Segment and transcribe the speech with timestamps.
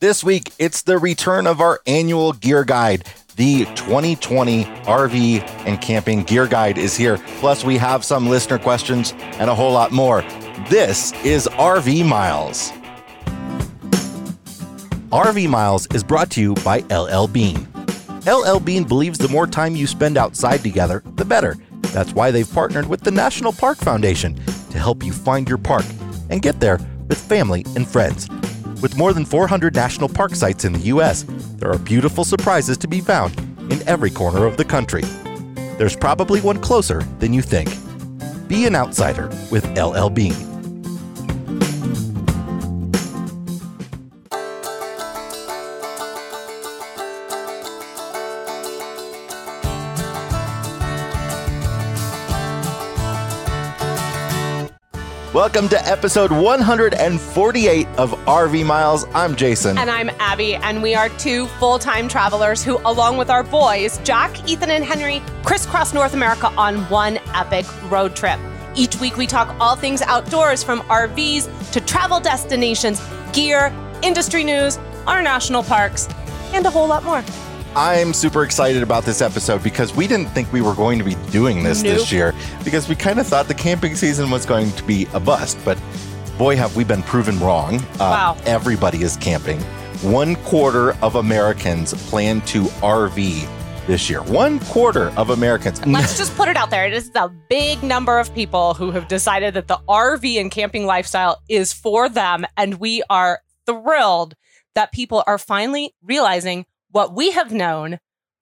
[0.00, 3.04] This week, it's the return of our annual gear guide.
[3.36, 7.18] The 2020 RV and camping gear guide is here.
[7.38, 10.22] Plus, we have some listener questions and a whole lot more.
[10.70, 12.72] This is RV Miles.
[15.10, 17.68] RV Miles is brought to you by LL Bean.
[18.26, 21.58] LL Bean believes the more time you spend outside together, the better.
[21.92, 24.34] That's why they've partnered with the National Park Foundation
[24.70, 25.84] to help you find your park
[26.30, 28.30] and get there with family and friends.
[28.80, 31.24] With more than 400 national park sites in the U.S.,
[31.58, 33.38] there are beautiful surprises to be found
[33.70, 35.02] in every corner of the country.
[35.76, 37.68] There's probably one closer than you think.
[38.48, 40.49] Be an outsider with LL Bean.
[55.40, 59.06] Welcome to episode 148 of RV Miles.
[59.14, 59.78] I'm Jason.
[59.78, 63.96] And I'm Abby, and we are two full time travelers who, along with our boys,
[64.04, 68.38] Jack, Ethan, and Henry, crisscross North America on one epic road trip.
[68.74, 73.00] Each week, we talk all things outdoors from RVs to travel destinations,
[73.32, 76.06] gear, industry news, our national parks,
[76.52, 77.24] and a whole lot more.
[77.76, 81.14] I'm super excited about this episode because we didn't think we were going to be
[81.30, 81.98] doing this Nope.
[81.98, 85.20] this year because we kind of thought the camping season was going to be a
[85.20, 85.56] bust.
[85.64, 85.80] But
[86.36, 87.76] boy, have we been proven wrong.
[87.94, 88.36] Uh, Wow.
[88.44, 89.60] Everybody is camping.
[90.02, 93.46] One quarter of Americans plan to RV
[93.86, 94.22] this year.
[94.24, 95.84] One quarter of Americans.
[95.86, 96.86] Let's just put it out there.
[96.86, 100.86] It is a big number of people who have decided that the RV and camping
[100.86, 102.46] lifestyle is for them.
[102.56, 104.34] And we are thrilled
[104.74, 107.98] that people are finally realizing what we have known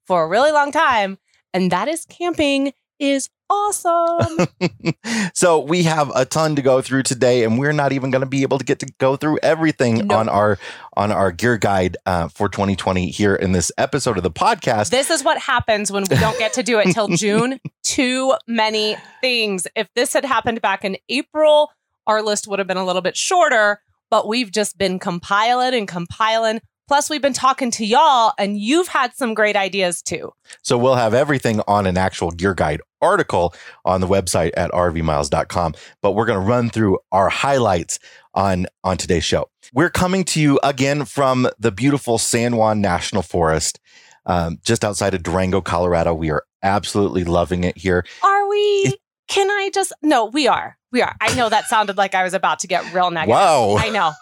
[0.06, 1.18] for a really long time.
[1.54, 4.46] And that is camping is awesome.
[5.34, 8.27] so we have a ton to go through today, and we're not even going to
[8.28, 10.12] be able to get to go through everything Nope.
[10.12, 10.58] on our
[10.96, 14.90] on our gear guide uh, for 2020 here in this episode of the podcast.
[14.90, 17.60] this is what happens when we don't get to do it till June.
[17.83, 19.67] Too many things.
[19.77, 21.70] If this had happened back in April,
[22.06, 23.80] our list would have been a little bit shorter,
[24.11, 26.61] but we've just been compiling and compiling.
[26.88, 30.32] Plus, we've been talking to y'all, and you've had some great ideas too.
[30.62, 33.54] So we'll have everything on an actual gear guide article
[33.84, 35.74] on the website at rvmiles.com.
[36.00, 37.98] But we're going to run through our highlights
[38.34, 39.50] on on today's show.
[39.74, 43.78] We're coming to you again from the beautiful San Juan National Forest,
[44.24, 46.14] um, just outside of Durango, Colorado.
[46.14, 48.05] We are absolutely loving it here.
[48.22, 48.96] Are we?
[49.28, 49.92] Can I just?
[50.02, 50.78] No, we are.
[50.90, 51.14] We are.
[51.20, 53.34] I know that sounded like I was about to get real negative.
[53.34, 53.76] Wow.
[53.76, 54.12] I know.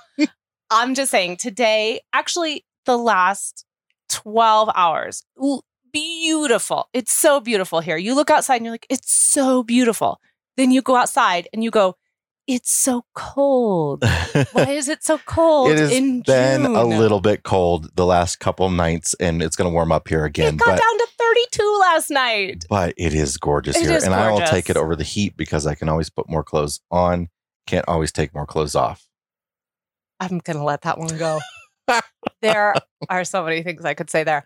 [0.71, 3.65] I'm just saying today, actually, the last
[4.11, 5.25] 12 hours,
[5.93, 6.89] beautiful.
[6.93, 7.97] It's so beautiful here.
[7.97, 10.21] You look outside and you're like, it's so beautiful.
[10.57, 11.97] Then you go outside and you go,
[12.47, 14.05] it's so cold.
[14.53, 16.77] Why is it so cold it has in been June?
[16.77, 20.25] a little bit cold the last couple nights, and it's going to warm up here
[20.25, 20.55] again.
[20.55, 22.65] It got But down to 32 last night.
[22.69, 25.37] but it is gorgeous It here, is and I will take it over the heat
[25.37, 27.31] because I can always put more clothes on.
[27.67, 29.06] Can't always take more clothes off.
[30.21, 31.41] I'm going to let that one go.
[32.43, 32.75] there
[33.09, 34.45] are so many things I could say there.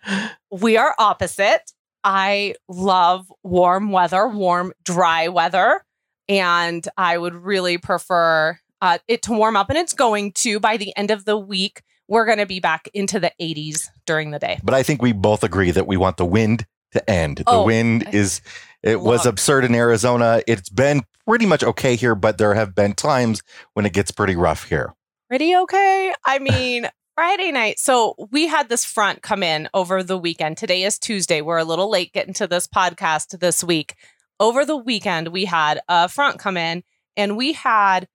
[0.51, 1.73] We are opposite.
[2.05, 5.85] I love warm weather, warm, dry weather.
[6.29, 9.69] And I would really prefer uh, it to warm up.
[9.69, 11.83] And it's going to by the end of the week.
[12.09, 14.59] We're going to be back into the 80s during the day.
[14.65, 17.39] But I think we both agree that we want the wind to end.
[17.39, 18.41] The Oh, wind is
[18.83, 20.43] it was absurd in Arizona.
[20.49, 23.43] It's been pretty much okay here, but there have been times
[23.75, 24.95] when it gets pretty rough here.
[25.31, 26.13] Pretty okay.
[26.25, 27.79] I mean, Friday night.
[27.79, 30.57] So we had this front come in over the weekend.
[30.57, 31.41] Today is Tuesday.
[31.41, 33.95] We're a little late getting to this podcast this week.
[34.41, 36.83] Over the weekend, we had a front come in
[37.17, 38.09] and we had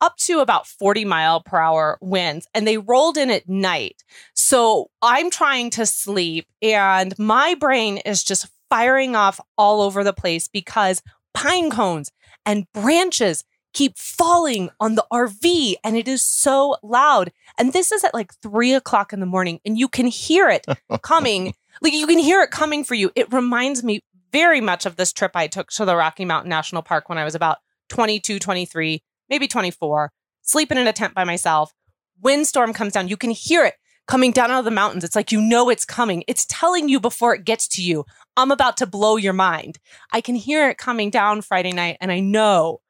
[0.00, 4.02] up to about 40 mile per hour winds and they rolled in at night.
[4.34, 10.14] So I'm trying to sleep and my brain is just firing off all over the
[10.14, 11.02] place because
[11.34, 12.10] pine cones
[12.46, 17.32] and branches keep falling on the RV and it is so loud.
[17.58, 20.66] And this is at like three o'clock in the morning and you can hear it
[21.02, 21.54] coming.
[21.80, 23.10] like you can hear it coming for you.
[23.14, 24.02] It reminds me
[24.32, 27.24] very much of this trip I took to the Rocky Mountain National Park when I
[27.24, 27.58] was about
[27.90, 31.72] 22, 23, maybe 24, sleeping in a tent by myself.
[32.20, 33.08] Windstorm comes down.
[33.08, 33.74] You can hear it
[34.08, 35.04] coming down out of the mountains.
[35.04, 36.24] It's like you know it's coming.
[36.26, 38.04] It's telling you before it gets to you,
[38.36, 39.78] I'm about to blow your mind.
[40.12, 42.80] I can hear it coming down Friday night and I know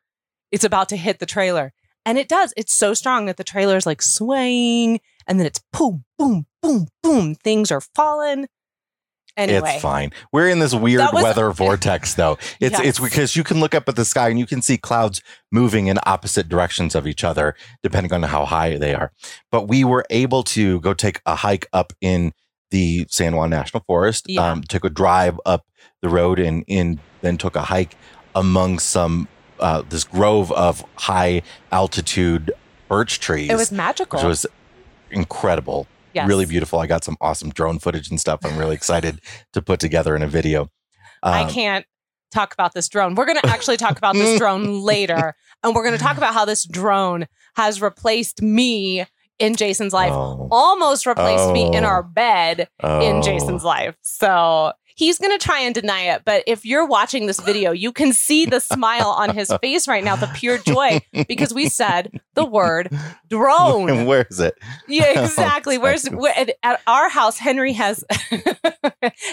[0.53, 1.73] it's about to hit the trailer.
[2.05, 2.53] And it does.
[2.57, 6.89] It's so strong that the trailer is like swaying and then it's boom, boom, boom,
[7.03, 7.35] boom.
[7.37, 8.47] Things are falling.
[9.37, 10.11] Anyway, It's fine.
[10.31, 12.33] We're in this weird was- weather vortex though.
[12.61, 12.81] It's Yes.
[12.85, 15.87] it's because you can look up at the sky and you can see clouds moving
[15.87, 19.11] in opposite directions of each other depending on how high they are.
[19.51, 22.33] But we were able to go take a hike up in
[22.73, 24.27] the San Juan National Forest.
[24.29, 24.51] Yeah.
[24.51, 25.67] Um, took a drive up
[26.03, 27.97] the road and in then took a hike
[28.35, 29.29] among some
[29.63, 32.53] uh, this grove of high altitude
[32.89, 33.49] birch trees.
[33.51, 34.19] it was magical.
[34.19, 34.47] which was
[35.11, 36.29] incredible Yes.
[36.29, 36.79] really beautiful.
[36.79, 38.41] I got some awesome drone footage and stuff.
[38.45, 39.21] I'm really excited
[39.55, 40.69] to put together in a video.
[41.23, 41.87] I Um, can't
[42.31, 43.15] talk about this drone.
[43.15, 45.35] We're going to actually talk about this drone later.
[45.65, 49.07] And we're going to talk about how this drone has replaced me
[49.39, 51.89] in Jason's life, oh, almost replaced me in Oh.
[51.89, 53.01] our bed oh.
[53.01, 53.97] in Jason's life.
[54.03, 56.23] So he's going to try and deny it.
[56.25, 60.05] But if you're watching this video, you can see the smile on his face right
[60.05, 62.91] now, the pure joy, because we said the word
[63.29, 64.07] drone.
[64.07, 64.55] Where is it?
[64.89, 65.79] Yeah, oh, exactly.
[65.79, 67.39] Where's where, at, at our house?
[67.39, 68.05] Henry has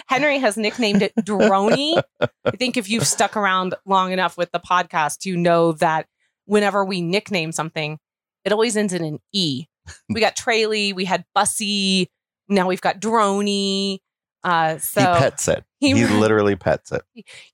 [0.07, 2.01] Henry has nicknamed it Droney.
[2.19, 6.07] I think if you've stuck around long enough with the podcast, you know that
[6.45, 8.00] whenever we nickname something,
[8.44, 9.65] it always ends in an e.
[10.07, 12.11] We got Traily, we had Bussy,
[12.47, 14.00] now we've got Droney.
[14.44, 15.63] Uh, so he pets it.
[15.80, 17.01] he- He, literally pets it.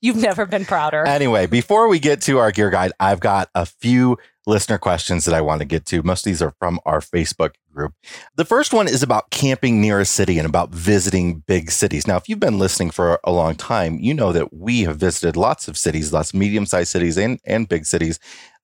[0.02, 1.04] you've never been prouder.
[1.08, 4.18] Anyway, before we get to our gear guide, I've got a few
[4.48, 6.04] listener questions that I want to get to.
[6.04, 7.94] Most of these are from our Facebook group.
[8.36, 12.06] The first one is about camping near a city and about visiting big cities.
[12.06, 15.36] Now, if you've been listening for a long time, you know that we have visited
[15.36, 18.20] lots of cities, lots of medium sized cities and, and big cities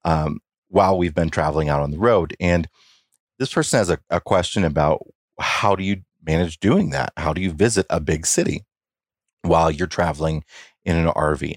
[0.05, 0.39] um,
[0.69, 2.35] while we've been traveling out on the road.
[2.39, 2.67] And
[3.39, 5.01] this person has a, a question about
[5.39, 7.13] how do you manage doing that?
[7.17, 8.65] How do you visit a big city
[9.43, 10.43] while you're traveling
[10.85, 11.55] in an RV?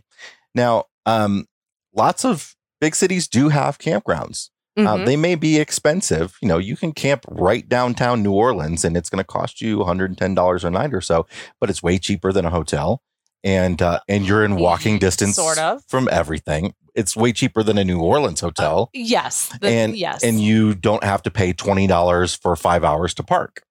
[0.54, 1.46] Now, um,
[1.94, 4.50] lots of big cities do have campgrounds.
[4.76, 5.06] Uh, Mhm.
[5.06, 6.36] they may be expensive.
[6.42, 9.80] You know, you can camp right downtown New Orleans and it's going to cost you
[9.80, 11.26] $110 a night or so,
[11.60, 13.00] but it's way cheaper than a hotel.
[13.44, 15.82] And uh, and you're in walking distance Sort of.
[15.86, 16.74] from everything.
[16.94, 18.88] It's way cheaper than a New Orleans hotel.
[18.94, 19.50] yes.
[19.60, 20.24] the- and yes.
[20.24, 23.62] and you don't have to pay $20 for 5 hours to park.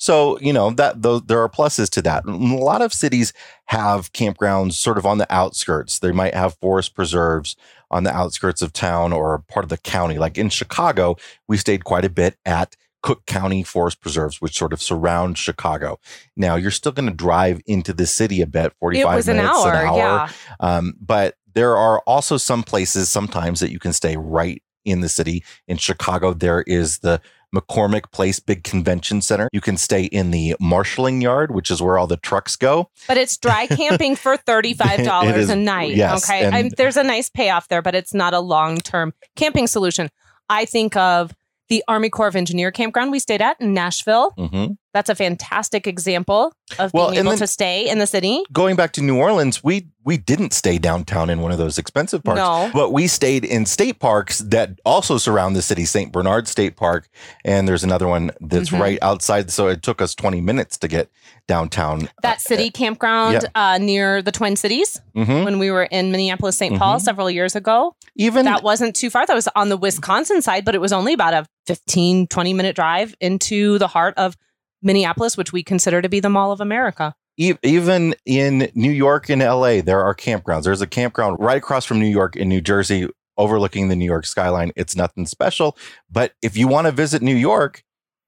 [0.00, 2.24] So, you know, that though there are pluses to that.
[2.24, 3.34] A lot of cities
[3.66, 5.98] have campgrounds sort of on the outskirts.
[5.98, 7.54] They might have forest preserves
[7.90, 10.16] on the outskirts of town or part of the county.
[10.16, 11.16] Like in Chicago,
[11.48, 15.98] we stayed quite a bit at Cook County Forest Preserves, which sort of surround Chicago.
[16.34, 19.36] Now you're still going to drive into the city a bit, 45 it was an
[19.36, 19.96] minutes, hour, an hour.
[19.96, 20.28] Yeah.
[20.60, 25.08] Um, but there are also some places sometimes that you can stay right in the
[25.08, 25.44] city.
[25.68, 27.20] In Chicago, there is the
[27.54, 29.48] McCormick Place Big Convention Center.
[29.52, 32.88] You can stay in the marshaling yard, which is where all the trucks go.
[33.08, 35.94] But it's dry camping for $35 is- a night.
[35.96, 36.44] yes, okay.
[36.44, 40.10] and- there's a nice payoff there, but it's not a long term camping solution.
[40.48, 41.32] I think of
[41.68, 44.32] the Army Corps of Engineer campground we stayed at in Nashville.
[44.36, 44.76] Mhm.
[44.92, 48.42] That's a fantastic example of Well, being able to stay in the city.
[48.52, 52.24] Going back to New Orleans, we we didn't stay downtown in one of those expensive
[52.24, 52.38] parks.
[52.40, 52.68] No.
[52.74, 56.10] But we stayed in state parks that also surround the city, St.
[56.10, 57.08] Bernard State Park,
[57.44, 58.80] and there's another one that's Mhm.
[58.80, 59.52] right outside.
[59.52, 61.10] So it took us 20 minutes to get
[61.46, 62.08] downtown.
[62.22, 65.44] That city campground uh, near the Twin Cities Mhm.
[65.44, 66.76] when we were in Minneapolis, St.
[66.76, 67.02] Paul Mhm.
[67.02, 67.94] several years ago.
[68.16, 69.26] Even That wasn't too far.
[69.26, 72.74] That was on the Wisconsin side, but it was only about a 15, 20 minute
[72.74, 74.36] drive into the heart of
[74.82, 77.14] Minneapolis, which we consider to be the Mall of America.
[77.40, 80.64] E- even in New York and LA, there are campgrounds.
[80.64, 83.08] There's a campground right across from New York in New Jersey,
[83.38, 84.72] overlooking the New York skyline.
[84.76, 85.76] It's nothing special,
[86.10, 87.82] but if you want to visit New York,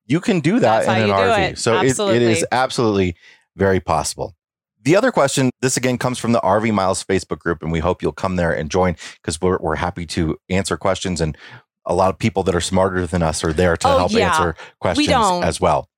[0.06, 1.50] you can do that That's in an RV.
[1.52, 1.58] it.
[1.58, 3.14] So it, it is Absolutely.
[3.54, 4.34] very possible.
[4.84, 8.02] The other question, this again comes from the RV Miles Facebook group, and we hope
[8.02, 11.20] you'll come there and join because we're, we're happy to answer questions.
[11.20, 11.36] And
[11.86, 14.28] a lot of people that are smarter than us are there to Oh, help yeah.
[14.30, 15.44] answer questions don't.
[15.44, 15.88] as well.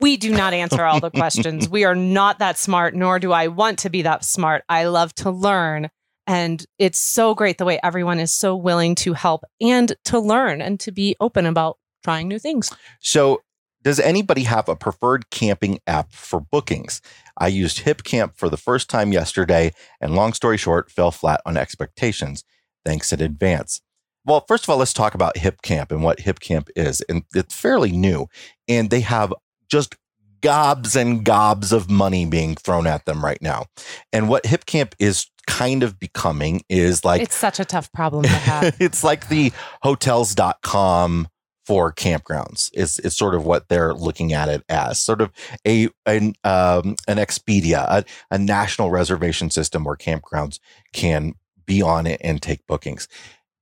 [0.00, 1.68] We do not answer all the questions.
[1.70, 4.64] we are not that smart, nor do I want to be that smart.
[4.68, 5.88] I love to learn.
[6.26, 10.62] And it's so great the way everyone is so willing to help and to learn
[10.62, 12.70] and to be open about trying new things.
[13.00, 13.42] So,
[13.82, 17.02] does anybody have a preferred camping app for bookings?
[17.36, 21.58] I used HipCamp for the first time yesterday, and long story short, fell flat on
[21.58, 22.44] expectations.
[22.86, 23.82] Thanks in advance.
[24.24, 27.02] Well, first of all, let's talk about HipCamp and what HipCamp is.
[27.02, 28.28] And it's fairly new,
[28.66, 29.34] and they have
[29.68, 29.96] just
[30.44, 33.64] gobs and gobs of money being thrown at them right now.
[34.12, 38.28] And what HipCamp is kind of becoming is like it's such a tough problem to
[38.28, 38.76] have.
[38.80, 39.52] it's like the
[39.82, 41.28] hotels.com
[41.64, 45.32] for campgrounds is is sort of what they're looking at it as sort of
[45.66, 50.58] a an um an expedia a, a national reservation system where campgrounds
[50.92, 53.08] can be on it and take bookings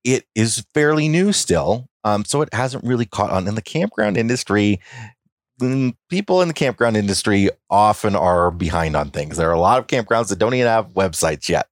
[0.03, 4.17] it is fairly new still um so it hasn't really caught on in the campground
[4.17, 4.81] industry
[6.09, 9.37] people in the campground industry often are behind on things.
[9.37, 11.69] There are a lot of campgrounds that don't even have websites yet,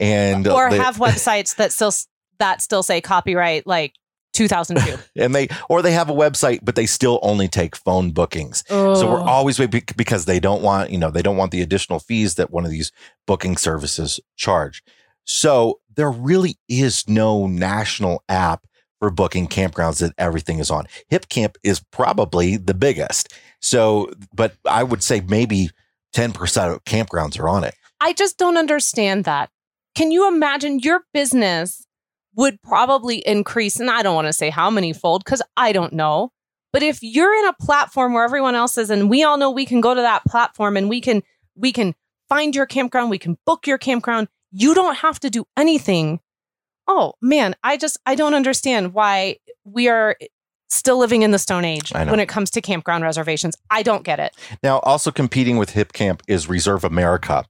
[0.00, 1.92] and uh, or they- have websites that still
[2.38, 3.94] that still say copyright like
[4.32, 4.96] 2002.
[5.22, 8.64] and they or they have a website, but they still only take phone bookings.
[8.68, 12.36] So we're always because they don't want, you know, they don't want the additional fees
[12.36, 12.92] that one of these
[13.26, 14.82] booking services charge.
[15.24, 18.66] So there really is no national app
[19.00, 20.86] for booking campgrounds that everything is on.
[21.10, 23.34] HipCamp is probably the biggest.
[23.60, 25.70] So, but I would say maybe
[26.14, 27.74] 10% of campgrounds are on it.
[28.00, 29.50] I just don't understand that.
[29.94, 31.86] Can you imagine your business
[32.36, 33.80] would probably increase?
[33.80, 36.30] And I don't want to say how many fold because I don't know.
[36.72, 39.66] But if you're in a platform where everyone else is, and we all know we
[39.66, 41.22] can go to that platform and we can
[41.56, 41.94] we can
[42.28, 44.28] find your campground, we can book your campground.
[44.52, 46.20] You don't have to do anything.
[46.92, 50.16] Oh man, I just I don't understand why we are
[50.68, 53.56] still living in the Stone Age when it comes to campground reservations.
[53.70, 54.34] I don't get it.
[54.64, 57.44] Now, also competing with Hip Camp is Reserve America.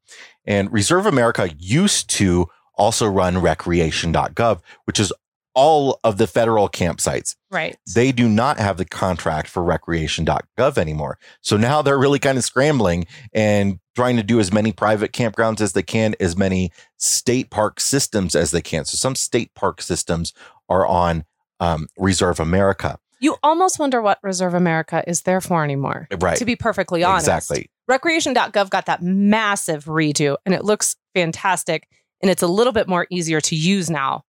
[0.44, 5.10] And Reserve America used to also run recreation.gov, which is
[5.54, 7.34] all of the federal campsites.
[7.50, 7.78] Right.
[7.94, 11.18] They do not have the contract for recreation.gov anymore.
[11.40, 15.60] So now they're really kind of scrambling and trying to do as many private campgrounds
[15.60, 18.84] as they can, as many state park systems as they can.
[18.84, 20.32] So some state park systems
[20.68, 21.24] are on
[21.60, 22.98] um, Reserve America.
[23.20, 26.08] You almost wonder what Reserve America is there for anymore.
[26.18, 26.38] Right.
[26.38, 27.26] To be perfectly honest.
[27.26, 27.70] Exactly.
[27.86, 31.86] Recreation.gov got that massive redo and it looks fantastic
[32.22, 34.22] and it's a little bit more easier to use now.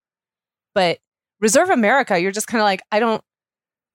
[0.75, 0.99] But
[1.39, 3.23] Reserve America, you're just kind of like, I don't,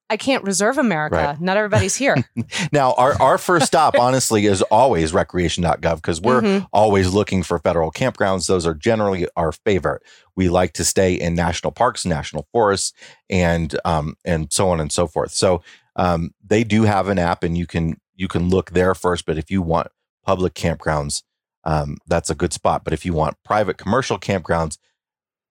[0.09, 1.17] I can't reserve America.
[1.17, 1.41] Right.
[1.41, 2.17] Not everybody's here.
[2.73, 6.67] Now, our, our first stop, honestly, is always recreation.gov because we're Mhm.
[6.73, 8.47] always looking for federal campgrounds.
[8.47, 10.03] Those are generally our favorite.
[10.37, 12.93] We like to stay in national parks, national forests,
[13.31, 15.33] and um, and so on and so forth.
[15.33, 15.63] So
[15.97, 19.27] um, they do have an app, and you can you can look there first.
[19.27, 19.89] But if you want
[20.25, 21.23] public campgrounds,
[21.65, 22.85] um, that's a good spot.
[22.85, 24.79] But if you want private commercial campgrounds,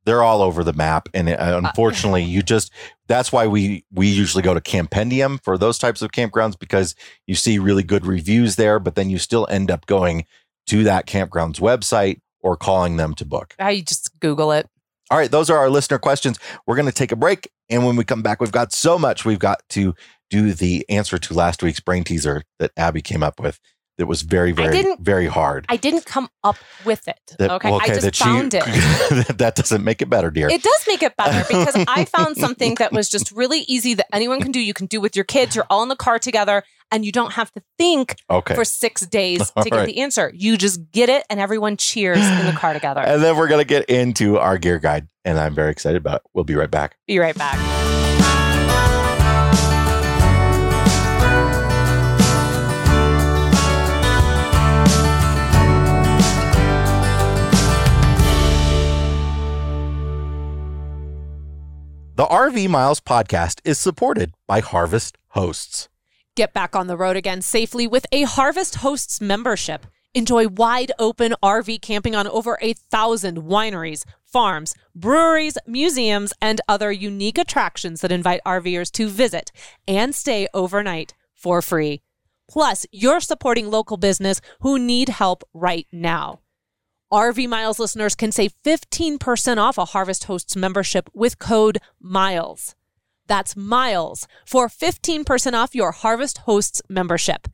[0.05, 2.71] they're all over the map, and uh, unfortunately, you just
[3.07, 6.95] that's why we we usually go to Campendium for those types of campgrounds because
[7.27, 10.25] you see really good reviews there, but then you still end up going
[10.67, 13.55] to that campground's website or calling them to book.
[13.59, 14.67] I just Google it.
[15.11, 16.39] All right, those are our listener questions.
[16.65, 19.25] We're going to take a break, and when we come back, we've got so much
[19.25, 19.93] we've got to
[20.29, 23.59] do the answer to last week's brain teaser that Abby came up with.
[23.97, 25.65] That was very, very, very hard.
[25.69, 27.19] I didn't come up with it.
[27.39, 27.71] That- okay.
[27.71, 28.65] well, I just found it.
[29.37, 30.49] that doesn't make it better, dear.
[30.49, 34.07] It does make it better because I found something that was just really easy that
[34.13, 34.59] anyone can do.
[34.59, 35.55] You can do with your kids.
[35.55, 38.55] You're all in the car together and you don't have to think okay.
[38.55, 39.85] for six days All to get right.
[39.85, 40.31] the answer.
[40.33, 43.01] You just get it and everyone cheers in the car together.
[43.01, 46.17] And then we're going to get into our gear guide, and I'm very excited about
[46.17, 46.21] it.
[46.33, 46.97] We'll be right back.
[47.07, 47.84] Be right back.
[62.17, 65.89] The RV Miles podcast is supported by Harvest Hosts.
[66.33, 69.85] Get back on the road again safely with a Harvest Hosts membership.
[70.13, 76.89] Enjoy wide open RV camping on over a thousand wineries, farms, breweries, museums, and other
[76.89, 79.51] unique attractions that invite RVers to visit
[79.85, 81.99] and stay overnight for free.
[82.49, 86.39] Plus, you're supporting local business who need help right now.
[87.13, 92.75] RV Miles listeners can save 15% off a Harvest Hosts membership with code MILES.
[93.27, 97.47] That's MILES for 15% off your Harvest Hosts membership.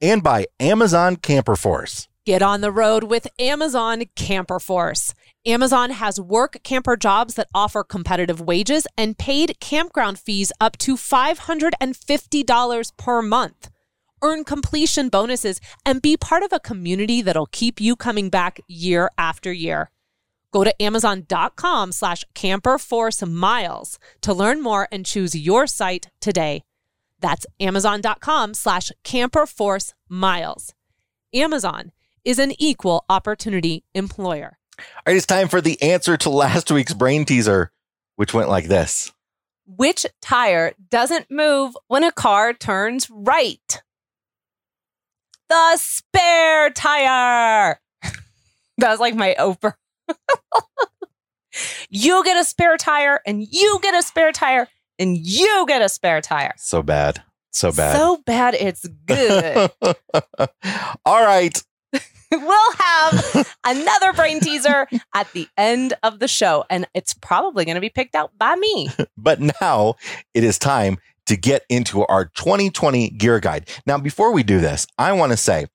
[0.00, 2.08] And by Amazon Camper Force.
[2.26, 5.12] Get on the road with Amazon Camper Force.
[5.44, 10.96] Amazon has work camper jobs that offer competitive wages and paid campground fees up to
[10.96, 13.68] $550 per month.
[14.24, 19.10] Earn completion bonuses and be part of a community that'll keep you coming back year
[19.18, 19.90] after year.
[20.50, 26.62] Go to amazon.com slash camperforce miles to learn more and choose your site today.
[27.20, 30.72] That's amazon.com slash camperforce miles.
[31.34, 31.92] Amazon
[32.24, 34.56] is an equal opportunity employer.
[34.78, 37.72] All right, it's time for the answer to last week's brain teaser,
[38.16, 39.12] which went like this.
[39.66, 43.82] Which tire doesn't move when a car turns right?
[45.48, 47.78] The spare tire.
[48.02, 49.74] that was like my Oprah.
[51.90, 55.88] you get a spare tire, and you get a spare tire, and you get a
[55.88, 56.54] spare tire.
[56.56, 57.22] So bad.
[57.50, 57.96] So bad.
[57.96, 59.70] So bad it's good.
[61.06, 61.62] All right.
[62.32, 67.76] we'll have another brain teaser at the end of the show, and it's probably going
[67.76, 68.90] to be picked out by me.
[69.16, 69.94] But now
[70.34, 73.68] it is time to get into our 2020 gear guide.
[73.86, 75.66] Now, before we do this, I want to say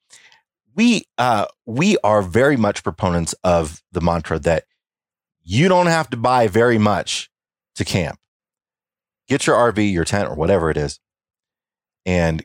[0.76, 4.66] we uh, we are very much proponents of the mantra that
[5.44, 7.30] you don't have to buy very much
[7.76, 8.20] to camp.
[9.28, 11.00] Get your RV, your tent, or whatever it is,
[12.06, 12.44] and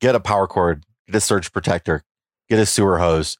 [0.00, 2.04] get a power cord, get a surge protector,
[2.48, 3.38] get a sewer hose,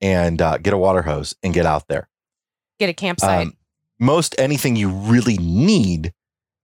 [0.00, 2.08] and uh, get a water hose, and get out there.
[2.78, 3.46] Get a campsite.
[3.46, 3.56] Um,
[3.98, 6.12] most anything you really need,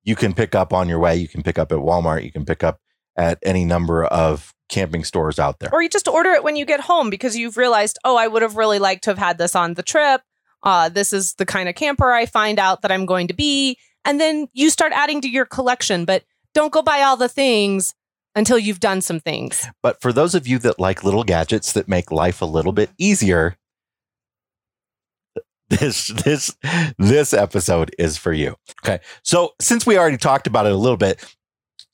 [0.04, 1.16] you can pick up on your way.
[1.16, 2.24] You can pick up at Walmart.
[2.24, 2.80] You can pick up
[3.16, 5.70] at any number of camping stores out there.
[5.72, 8.42] or you just order it when you get home because you've realized, oh, I would
[8.42, 10.22] have really liked to have had this on the trip.
[10.62, 13.76] Uh, this is the kind of camper I find out that I'm going to be.
[14.04, 17.94] And then you start adding to your collection, but don't go buy all the things
[18.34, 19.66] until you've done some things.
[19.82, 22.90] But for those of you that like little gadgets that make life a little bit
[22.96, 23.56] easier,
[25.78, 26.54] this this
[26.98, 28.56] this episode is for you.
[28.84, 29.00] Okay.
[29.22, 31.24] So since we already talked about it a little bit,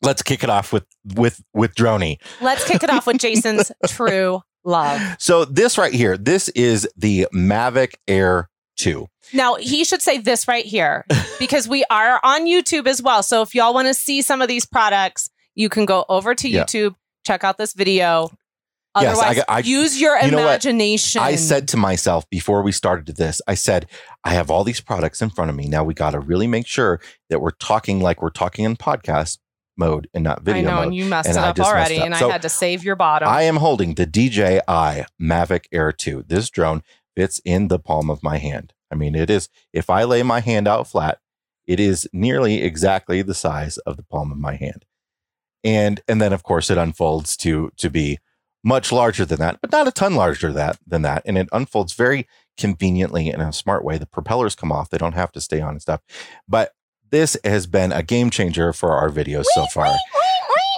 [0.03, 2.19] let's kick it off with with with Droney.
[2.41, 5.01] Let's kick it off with Jason's true love.
[5.19, 9.07] So this right here, this is the Mavic Air 2.
[9.33, 11.05] Now, he should say this right here
[11.39, 13.23] because we are on YouTube as well.
[13.23, 16.49] So if y'all want to see some of these products, you can go over to
[16.49, 16.65] Yeah.
[16.65, 16.95] YouTube,
[17.27, 18.31] check out this video.
[19.03, 21.21] Yes, I I- use your you imagination.
[21.23, 23.87] I said to myself before we started this, I said,
[24.25, 25.67] I have all these products in front of me.
[25.67, 27.01] Now we got to really make sure
[27.31, 29.39] that we're talking like we're talking in podcast
[29.77, 30.85] mode and not I video know, mode.
[30.87, 32.07] and you messed and it up already, up.
[32.07, 33.29] and So, I had to save your bottom.
[33.29, 36.25] I am holding the DJI Mavic Air 2.
[36.27, 36.83] This drone
[37.17, 38.73] fits in the palm of my hand.
[38.91, 41.19] I mean, it is, if I lay my hand out flat,
[41.67, 44.85] it is nearly exactly the size of the palm of my hand.
[45.65, 48.19] And and then of course it unfolds to to be
[48.69, 51.23] much larger than that, but not a ton larger that than that.
[51.25, 53.97] And it unfolds very conveniently in a smart way.
[53.97, 56.03] The propellers come off, they don't have to stay on and stuff.
[56.47, 56.73] But
[57.11, 59.95] this has been a game changer for our videos so far.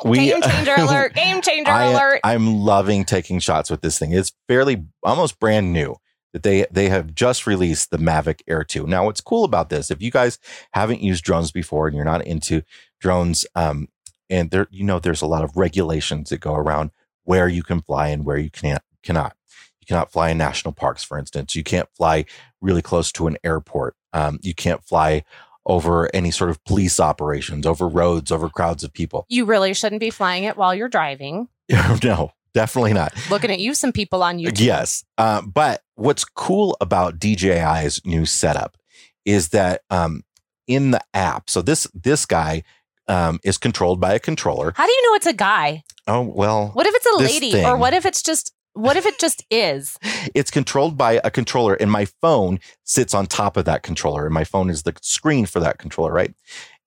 [0.04, 1.14] We- game changer alert!
[1.14, 2.20] Game changer I, alert!
[2.22, 4.12] I'm loving taking shots with this thing.
[4.12, 5.96] It's fairly almost brand new
[6.32, 8.86] that they they have just released the Mavic Air 2.
[8.86, 10.38] Now, what's cool about this, if you guys
[10.72, 12.62] haven't used drones before and you're not into
[13.00, 13.88] drones, um,
[14.30, 16.92] and there, you know, there's a lot of regulations that go around
[17.30, 19.36] where you can fly and where you can't cannot.
[19.80, 21.54] You cannot fly in national parks, for instance.
[21.54, 22.24] You can't fly
[22.60, 23.94] really close to an airport.
[24.12, 25.22] Um, you can't fly
[25.64, 29.26] over any sort of police operations, over roads, over crowds of people.
[29.28, 31.46] you really shouldn't be flying it while you're driving.
[32.02, 33.14] no, definitely not.
[33.30, 34.58] Looking at you, some people on YouTube.
[34.58, 35.04] Yes.
[35.16, 38.76] Uh, but what's cool about DJI's new setup
[39.24, 40.24] is that um,
[40.66, 42.64] in the app, so this this guy
[43.10, 44.72] um, is controlled by a controller.
[44.76, 45.84] How do you know it's a guy?
[46.10, 47.64] Oh well, What if it's a lady, thing.
[47.64, 48.52] or what if it's just?
[48.72, 49.96] What if it just is?
[50.34, 54.34] it's controlled by a controller, and my phone sits on top of that controller, and
[54.34, 56.34] my phone is the screen for that controller, right?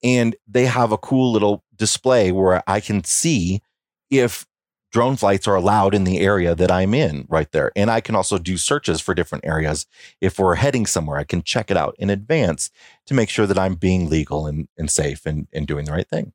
[0.04, 3.62] And they have a cool little display where I can see
[4.10, 4.46] if
[4.92, 7.72] drone flights are allowed in the area that I'm in right there.
[7.78, 9.86] And I can also do searches for different areas.
[10.20, 12.70] If we're heading somewhere, I can check it out in advance
[13.08, 16.08] to make sure that I'm being legal and, and safe and, and doing the right
[16.08, 16.34] thing.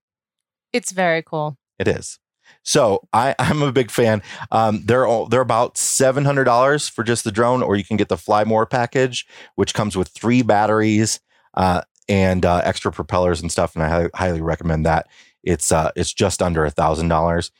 [0.73, 1.59] It's very cool.
[1.79, 2.19] It is.
[2.63, 4.23] So I, I'm a big fan.
[4.51, 7.97] Um, they're all, they're about seven hundred dollars for just the drone, or you can
[7.97, 11.21] get the Fly More package, which comes with three batteries
[11.55, 13.75] uh, and uh, extra propellers and stuff.
[13.75, 15.07] And I hi- highly recommend that.
[15.43, 17.51] It's uh, it's just under a thousand dollars.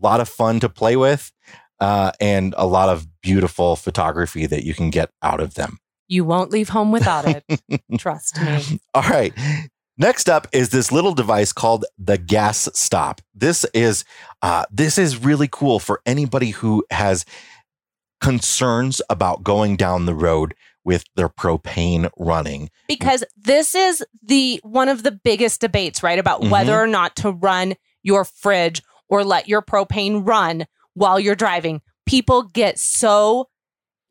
[0.00, 1.32] A lot of fun to play with,
[1.80, 5.78] uh, and a lot of beautiful photography that you can get out of them.
[6.08, 7.44] You won't leave home without it.
[7.98, 8.80] Trust me.
[8.94, 9.32] All right.
[9.98, 13.20] Next up is this little device called the gas stop.
[13.34, 14.04] This is
[14.42, 17.24] uh, this is really cool for anybody who has
[18.20, 20.54] concerns about going down the road
[20.84, 22.70] with their propane running.
[22.88, 26.50] because this is the one of the biggest debates right about Mhm.
[26.50, 31.80] whether or not to run your fridge or let your propane run while you're driving
[32.06, 33.48] people get so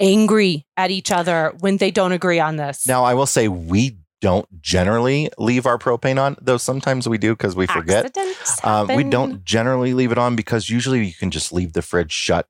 [0.01, 3.97] angry at each other when they don't agree on this Now, I will say we
[4.25, 8.17] don't generally leave our propane on, though sometimes we do because we forget.
[8.63, 12.11] Um, we don't generally leave it on because usually you can just leave the fridge
[12.11, 12.47] shut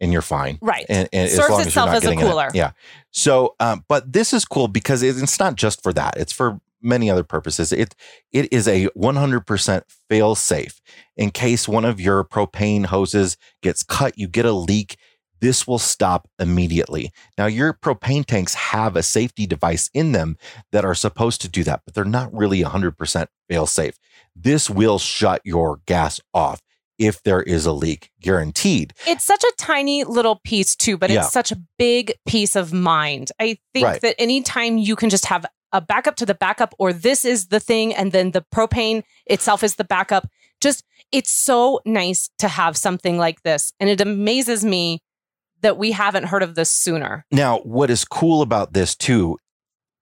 [0.00, 0.58] and you're fine.
[0.62, 2.30] right and, and as Serves long as you're itself not as a getting in it.
[2.30, 2.48] cooler.
[2.54, 2.70] Yeah.
[3.10, 7.10] So, um, but this is cool because it's not just for that; it's for many
[7.10, 7.72] other purposes.
[7.72, 7.94] It
[8.32, 10.80] it is a 100% fail safe
[11.16, 14.96] in case one of your propane hoses gets cut, you get a leak.
[15.42, 17.10] This will stop immediately.
[17.36, 20.38] Now, your propane tanks have a safety device in them
[20.70, 23.98] that are supposed to do that, but they're not really 100% fail safe.
[24.34, 26.62] This will shut your gas off
[26.98, 28.94] if there is a leak, guaranteed.
[29.06, 31.20] it's such a tiny little piece too but Yeah.
[31.24, 34.00] it's such a big peace of mind i think Right.
[34.02, 37.58] that anytime you can just have a backup to the backup or this is the
[37.58, 40.28] thing and then the propane itself is the backup
[40.60, 43.72] Just, it's so nice to have something like this.
[43.80, 45.00] And it amazes me
[45.62, 47.24] that we haven't heard of this sooner.
[47.32, 49.38] Now, what is cool about this too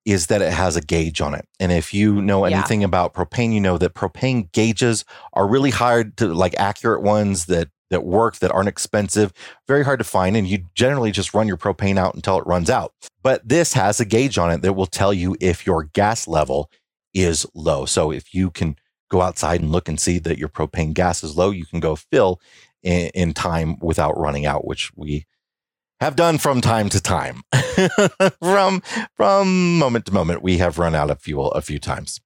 [0.05, 1.47] is that it has a gauge on it.
[1.59, 2.57] And if you know Yeah.
[2.57, 7.45] anything about propane, you know that propane gauges are really hard to like accurate ones
[7.45, 9.33] that that work that aren't expensive,
[9.67, 12.69] very hard to find and you generally just run your propane out until it runs
[12.69, 12.93] out.
[13.21, 16.71] But this has a gauge on it that will tell you if your gas level
[17.13, 17.85] is low.
[17.85, 18.77] So if you can
[19.09, 21.97] go outside and look and see that your propane gas is low, you can go
[21.97, 22.39] fill
[22.81, 25.25] in, in time without running out, which we
[26.01, 27.43] have done from time to time.
[28.41, 28.81] from
[29.15, 32.19] from moment to moment, we have run out of fuel a few times.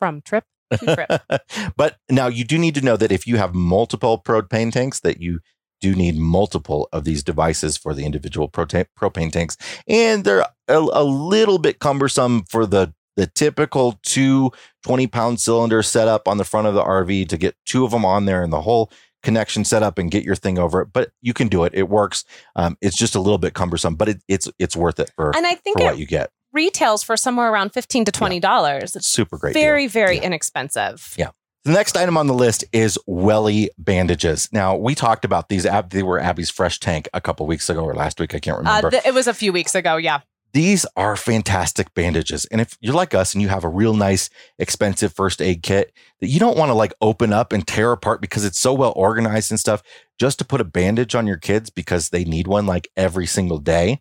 [0.00, 1.42] From trip to trip.
[1.76, 5.20] but now you do need to know that if you have multiple propane tanks, that
[5.20, 5.40] you
[5.80, 10.78] do need multiple of these devices for the individual prote- propane tanks, and they're a,
[10.92, 14.50] a little bit cumbersome for the the typical two
[14.82, 18.04] 20 pound cylinder setup on the front of the RV to get two of them
[18.04, 18.90] on there and the whole
[19.24, 20.88] connection set up and get your thing over it.
[20.92, 21.72] But you can do it.
[21.74, 22.24] It works.
[22.54, 25.46] Um, it's just a little bit cumbersome, but it, it's it's worth it for, And
[25.46, 26.30] I think it what you get.
[26.52, 28.82] retails for somewhere around 15 to $20.
[28.82, 29.54] It's It's super great.
[29.54, 29.62] deal.
[29.62, 30.22] very, very Yeah.
[30.24, 31.14] inexpensive.
[31.16, 31.30] Yeah.
[31.64, 34.50] The next item on the list is welly bandages.
[34.52, 35.66] Now we talked about these.
[35.88, 38.34] They were Abby's fresh tank a couple weeks ago or last week.
[38.34, 38.90] I can't Uh, remember.
[38.90, 39.96] th- it was a few weeks ago.
[39.96, 40.20] Yeah.
[40.54, 42.44] These are fantastic bandages.
[42.44, 45.92] And if you're like us and you have a real nice, expensive first aid kit
[46.20, 48.92] that you don't want to like open up and tear apart because it's so well
[48.94, 49.82] organized and stuff,
[50.16, 53.58] just to put a bandage on your kids because they need one like every single
[53.58, 54.00] day.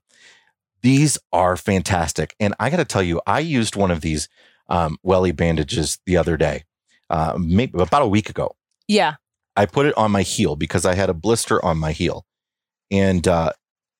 [0.84, 2.36] These are fantastic.
[2.39, 4.30] And I got to tell you, I used one of these
[4.70, 6.66] um, welly bandages the other day,
[7.10, 8.56] uh, maybe about a week ago.
[8.88, 9.16] Yeah.
[9.56, 12.28] I put it on my heel because I had a blister on my heel,
[12.92, 13.54] and uh,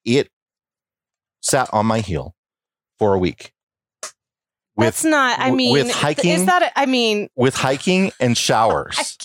[0.06, 0.30] it
[1.42, 2.36] sat on my heel
[2.99, 3.53] for a week.
[4.75, 9.17] That's not, I mean, with hiking- is that, a- I mean, with hiking and showers,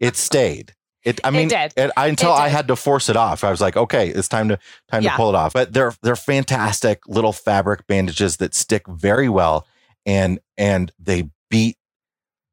[0.00, 0.72] it stayed.
[1.04, 3.44] It, I It mean, it- I- until It I had to force it off.
[3.44, 4.58] I was like, okay, it's time to
[4.90, 5.10] time Yeah.
[5.10, 5.52] to pull it off.
[5.52, 9.66] But they're they're fantastic little fabric bandages that stick very well,
[10.06, 11.76] and and they beat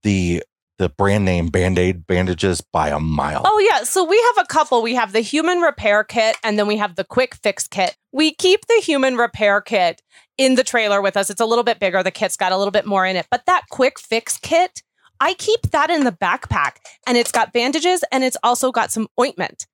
[0.03, 0.43] the
[0.79, 3.43] the brand name Band Aid bandages by a mile.
[3.45, 3.83] Oh, yeah.
[3.83, 4.81] So we have a couple.
[4.81, 7.95] We have the human repair kit and then we have the quick fix kit.
[8.11, 10.01] We keep the human repair kit
[10.37, 11.29] in the trailer with us.
[11.29, 12.03] It's a little bit bigger.
[12.03, 13.27] The kit's got a little bit more in it.
[13.29, 14.81] But that quick fix kit,
[15.19, 19.07] I keep that in the backpack and it's got bandages and it's also got some
[19.19, 19.67] ointment.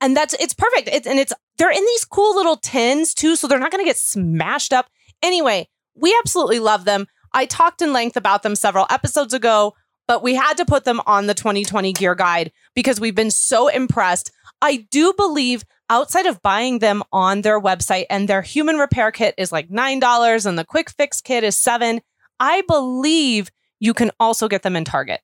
[0.00, 0.88] And that's it's perfect.
[0.92, 3.88] It's and it's they're in these cool little tins too, so they're not going to
[3.88, 4.90] get smashed up.
[5.22, 7.06] Anyway, we absolutely love them.
[7.32, 9.74] I talked in length about them several episodes ago,
[10.06, 13.68] but we had to put them on the 2020 gear guide because we've been so
[13.68, 14.30] impressed.
[14.62, 19.34] I do believe outside of buying them on their website and their human repair kit
[19.38, 22.00] is like $9 and the quick fix kit is 7,
[22.40, 25.20] I believe you can also get them in Target.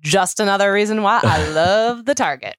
[0.00, 2.56] Just another reason why I love the Target.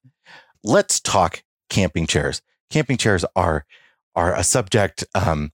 [0.64, 2.42] let's talk camping chairs.
[2.70, 3.64] Camping chairs are
[4.16, 5.52] are a subject um,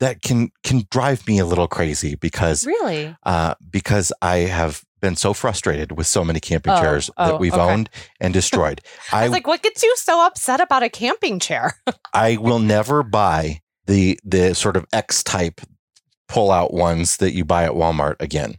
[0.00, 3.16] that can can drive me a little crazy because Really?
[3.22, 7.40] uh, because I have been so frustrated with so many camping Oh, chairs oh, that
[7.40, 7.62] we've okay.
[7.62, 8.80] owned and destroyed.
[9.12, 11.78] I I was like, what gets you so upset about a camping chair?
[12.14, 15.60] I will never buy the the sort of X type
[16.28, 18.56] pull out ones that you buy at Walmart again.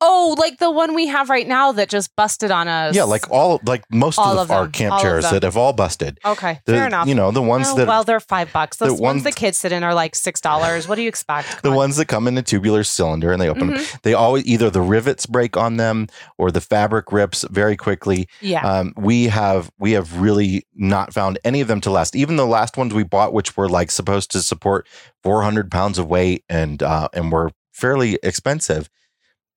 [0.00, 2.94] Oh, like the one we have right now that just busted on us.
[2.94, 5.72] Yeah, like all like most All of, of our camp All chairs that have all
[5.72, 6.18] busted.
[6.24, 7.08] Okay, The, fair enough.
[7.08, 8.76] You know the ones well, that well, they're five bucks.
[8.76, 10.86] the ones ones- the kids sit in are like six dollars.
[10.88, 11.48] What do you expect?
[11.48, 11.76] Come the on.
[11.76, 14.00] ones that come in a tubular cylinder and they open Mhm.
[14.02, 16.06] they always either the rivets break on them
[16.38, 18.66] or the fabric rips very quickly Yeah.
[18.66, 22.46] um, we have we have really not found any of them to last even the
[22.46, 24.86] last ones we bought which were like supposed to support
[25.22, 28.88] 400 pounds of weight and uh, and were fairly expensive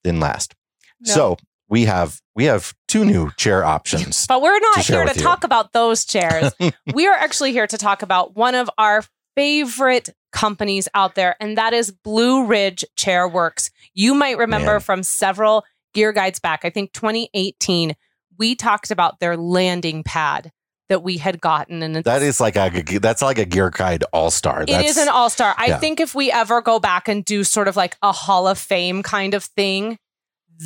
[0.03, 0.55] didn't last
[1.01, 1.13] No.
[1.13, 1.37] so
[1.69, 5.17] we have we have two new chair options But we're not to here to with
[5.17, 5.23] you.
[5.23, 6.51] talk about those chairs.
[6.93, 9.03] we are actually here to talk about one of our
[9.35, 13.71] favorite companies out there, and that is Blue Ridge Chair Works.
[13.93, 14.79] You might remember Man.
[14.81, 17.95] from several gear guides back, I think 2018,
[18.37, 20.51] we talked about their landing pad
[20.89, 21.81] that we had gotten.
[21.81, 25.07] And it's, that is like a that's like a gear guide all-star it is an
[25.07, 25.55] all star.
[25.57, 25.77] I yeah.
[25.79, 29.03] think if we ever go back and do sort of like a Hall of Fame
[29.03, 29.97] kind of thing,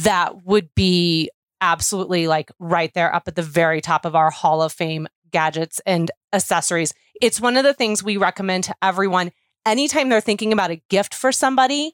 [0.04, 1.30] that would be
[1.62, 5.80] absolutely like right there up at the very top of our Hall of Fame gadgets
[5.86, 6.94] and accessories.
[7.22, 9.32] It's one of the things we recommend to everyone
[9.66, 11.94] anytime they're thinking about a gift for somebody.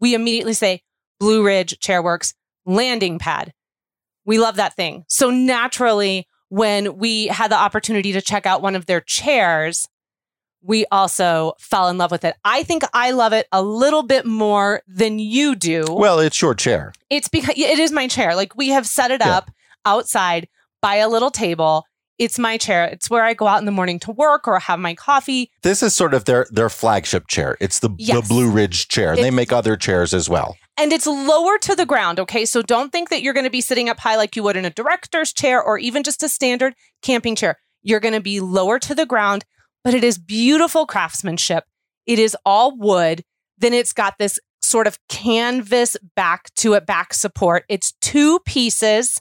[0.00, 0.82] We immediately say
[1.18, 3.52] Blue Ridge Chairworks landing pad.
[4.24, 5.04] We love that thing.
[5.08, 9.88] So naturally, when we had the opportunity to check out one of their chairs,
[10.62, 12.34] we also fell in love with it.
[12.44, 15.84] I think I love it a little bit more than you do.
[15.88, 18.34] well it's your chair it's because it is my chair.
[18.34, 19.36] Like we have set it Yeah.
[19.36, 19.50] up.
[19.84, 20.48] outside
[20.82, 21.84] by a little table.
[22.18, 22.84] It's my chair.
[22.84, 25.50] It's where I go out in the morning to work or have my coffee.
[25.62, 27.56] This is sort of their their flagship chair.
[27.60, 28.16] It's the, Yes.
[28.22, 29.12] the Blue Ridge chair.
[29.12, 30.56] and they make other chairs as well.
[30.78, 32.18] and it's lower to the ground.
[32.20, 32.44] Okay.
[32.44, 34.64] So don't think that you're going to be sitting up high like you would in
[34.64, 37.58] a director's chair or even just a standard camping chair.
[37.82, 39.44] You're going to be lower to the ground,
[39.84, 41.64] but it is beautiful craftsmanship.
[42.06, 43.24] It is all wood.
[43.58, 47.64] Then it's got this sort of canvas back to it, back support.
[47.68, 49.20] It's two pieces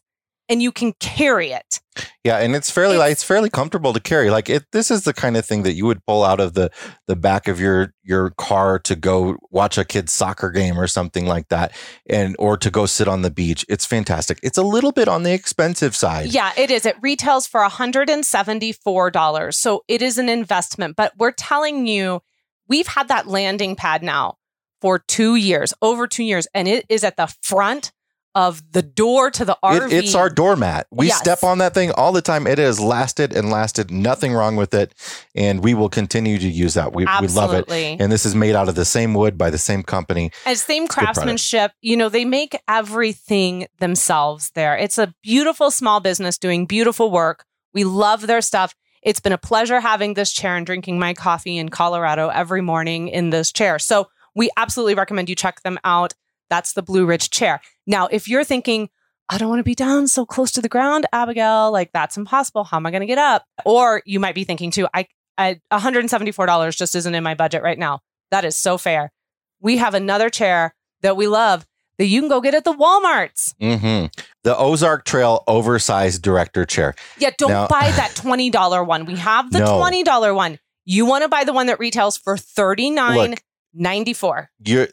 [0.49, 1.79] and you can carry it.
[2.23, 4.29] Yeah, and it's fairly It's- like it's fairly comfortable to carry.
[4.29, 6.69] Like it this is the kind of thing that you would pull out of the
[7.07, 11.25] the back of your your car to go watch a kid's soccer game or something
[11.25, 11.71] like that
[12.09, 13.65] and or to go sit on the beach.
[13.69, 14.39] It's fantastic.
[14.43, 16.27] It's a little bit on the expensive side.
[16.27, 16.85] Yeah, it is.
[16.85, 19.53] It retails for $174.
[19.53, 22.21] So it is an investment, but we're telling you,
[22.67, 24.37] we've had that landing pad now
[24.81, 27.91] for two years, over two years, and it is at the front
[28.35, 29.87] of the door to the RV.
[29.87, 30.87] It, it's our doormat.
[30.91, 31.19] We Yes.
[31.19, 32.45] step on that thing all the time.
[32.45, 33.89] It has lasted and lasted.
[33.89, 34.93] Nothing wrong with it,
[35.33, 36.93] and we will continue to use that.
[36.93, 37.71] We, we love it.
[37.71, 40.31] And this is made out of the same wood by the same company.
[40.45, 41.71] And same craftsmanship.
[41.81, 44.75] You know, they make everything themselves there.
[44.77, 47.45] It's a beautiful small business doing beautiful work.
[47.73, 48.73] We love their stuff.
[49.01, 53.07] It's been a pleasure having this chair and drinking my coffee in Colorado every morning
[53.07, 53.77] in this chair.
[53.79, 56.13] So we absolutely recommend you check them out.
[56.49, 57.61] That's the Blue Ridge chair.
[57.87, 58.89] Now, if you're thinking,
[59.29, 62.63] I don't want to be down so close to the ground, Abigail, like that's impossible.
[62.63, 63.43] How am I going to get up?
[63.65, 67.79] Or you might be thinking too, I, I $174 just isn't in my budget right
[67.79, 67.99] now.
[68.31, 69.11] That is so fair.
[69.59, 71.65] We have another chair that we love
[71.97, 73.53] that you can go get at the Walmarts.
[73.59, 74.05] hmm
[74.43, 76.93] The Ozark Trail oversized director chair.
[77.17, 79.05] Yeah, don't Now- buy that $20 one.
[79.05, 79.79] We have the No.
[79.79, 80.59] $20 one.
[80.85, 84.47] You want to buy the one that retails for $39.94.
[84.63, 84.87] You're, uh,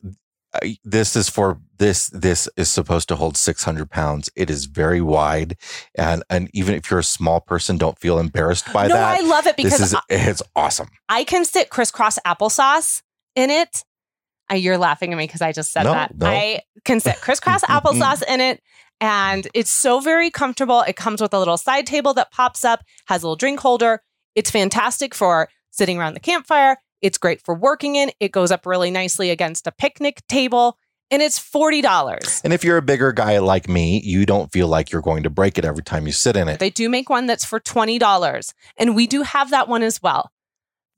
[0.85, 2.09] this is for this.
[2.09, 4.31] This is supposed to hold 600 pounds.
[4.37, 5.57] It is very wide,
[5.97, 8.89] and and even if you're a small person, don't feel embarrassed by that.
[8.89, 9.19] no, that.
[9.21, 10.89] I love it because this is I, it's awesome.
[11.09, 13.03] I can sit crisscross applesauce
[13.35, 13.85] in it.
[14.51, 16.17] Uh, you're laughing at me because I just said No, that.
[16.17, 16.27] no.
[16.27, 18.61] I can sit crisscross applesauce in it.
[19.01, 20.83] And it's so very comfortable.
[20.83, 24.03] It comes with a little side table that pops up, has a little drink holder.
[24.35, 26.77] It's fantastic for sitting around the campfire.
[27.03, 28.13] It's great for working in.
[28.21, 30.79] It goes up really nicely against a picnic table.
[31.11, 32.41] And it's $40.
[32.43, 35.31] And if you're a bigger guy like me, you don't feel like you're going to
[35.31, 36.59] break it every time you sit in it.
[36.59, 38.55] They do make one that's for $20.
[38.79, 40.31] And we do have that one as well.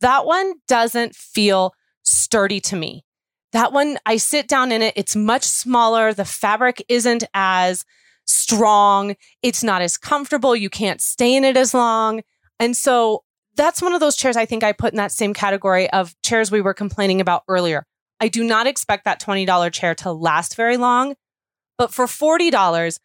[0.02, 3.04] That one doesn't feel sturdy to me.
[3.52, 6.12] That one, I sit down in it, it's much smaller.
[6.12, 7.84] The fabric isn't as
[8.24, 9.16] strong.
[9.42, 10.54] It's not as comfortable.
[10.54, 12.22] You can't stay in it as long.
[12.60, 13.23] And so
[13.56, 16.50] that's one of those chairs I think I put in that same category of chairs
[16.50, 17.86] we were complaining about earlier.
[18.20, 21.14] I do not expect that $20 chair to last very long,
[21.78, 22.98] but for $40,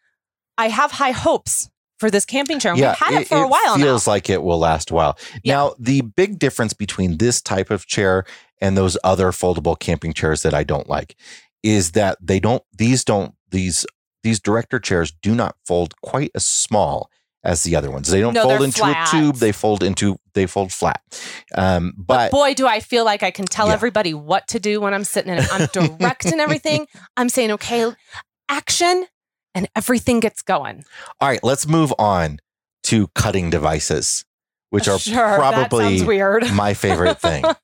[0.56, 2.72] I have high hopes for this camping chair.
[2.72, 3.84] And We've had it, for a while now.
[3.84, 5.18] feels like it will last a while.
[5.42, 5.54] Yeah.
[5.54, 8.24] Now, the big difference between this type of chair
[8.60, 11.16] and those other foldable camping chairs that I don't like
[11.62, 13.84] is that they don't these don't these
[14.22, 17.10] these director chairs do not fold quite as small
[17.42, 18.08] as the other ones.
[18.08, 19.08] They don't No, fold into flat.
[19.08, 21.00] a tube, they fold into they fold flat.
[21.54, 23.74] Um But but, boy, do I feel like I can tell Yeah.
[23.74, 25.48] everybody what to do when I'm sitting in it.
[25.52, 26.86] I'm directing everything.
[27.16, 27.90] I'm saying, okay,
[28.48, 29.06] action,
[29.54, 30.84] and everything gets going.
[31.20, 32.38] all right, let's move on
[32.84, 34.24] to cutting devices,
[34.70, 36.50] which are sure, probably weird.
[36.52, 37.44] my favorite thing.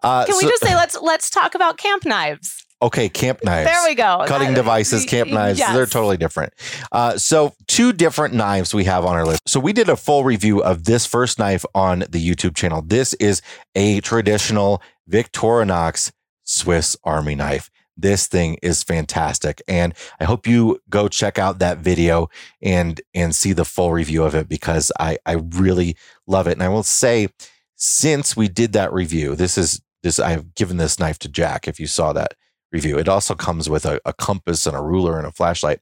[0.00, 2.64] Uh, Can we so- just say let's let's talk about camp knives?
[2.80, 3.70] Okay, camp knives.
[3.70, 4.24] There we go.
[4.26, 5.74] cutting That- devices, camp knives, Yes.
[5.74, 6.52] they're totally different.
[6.92, 9.42] Uh, so, two different knives we have on our list.
[9.46, 12.82] So, we did a full review of this first knife on the YouTube channel.
[12.82, 13.42] This is
[13.74, 16.12] a traditional Victorinox
[16.44, 17.70] Swiss Army knife.
[18.00, 22.28] This thing is fantastic, and I hope you go check out that video
[22.62, 26.52] and and see the full review of it because I I really love it.
[26.52, 27.26] And I will say,
[27.74, 31.66] since we did that review, this is this I've given this knife to Jack.
[31.66, 32.34] If you saw that
[32.72, 32.98] review.
[32.98, 35.80] It also comes with a, a compass and a ruler and a flashlight.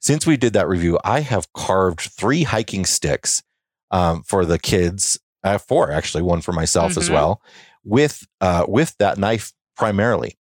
[0.00, 3.42] Since we did that review, I have carved three hiking sticks
[3.90, 5.18] um, for the kids.
[5.42, 7.12] I have four actually, one for myself as Mhm.
[7.14, 7.42] well,
[7.84, 10.36] with uh, with that knife primarily,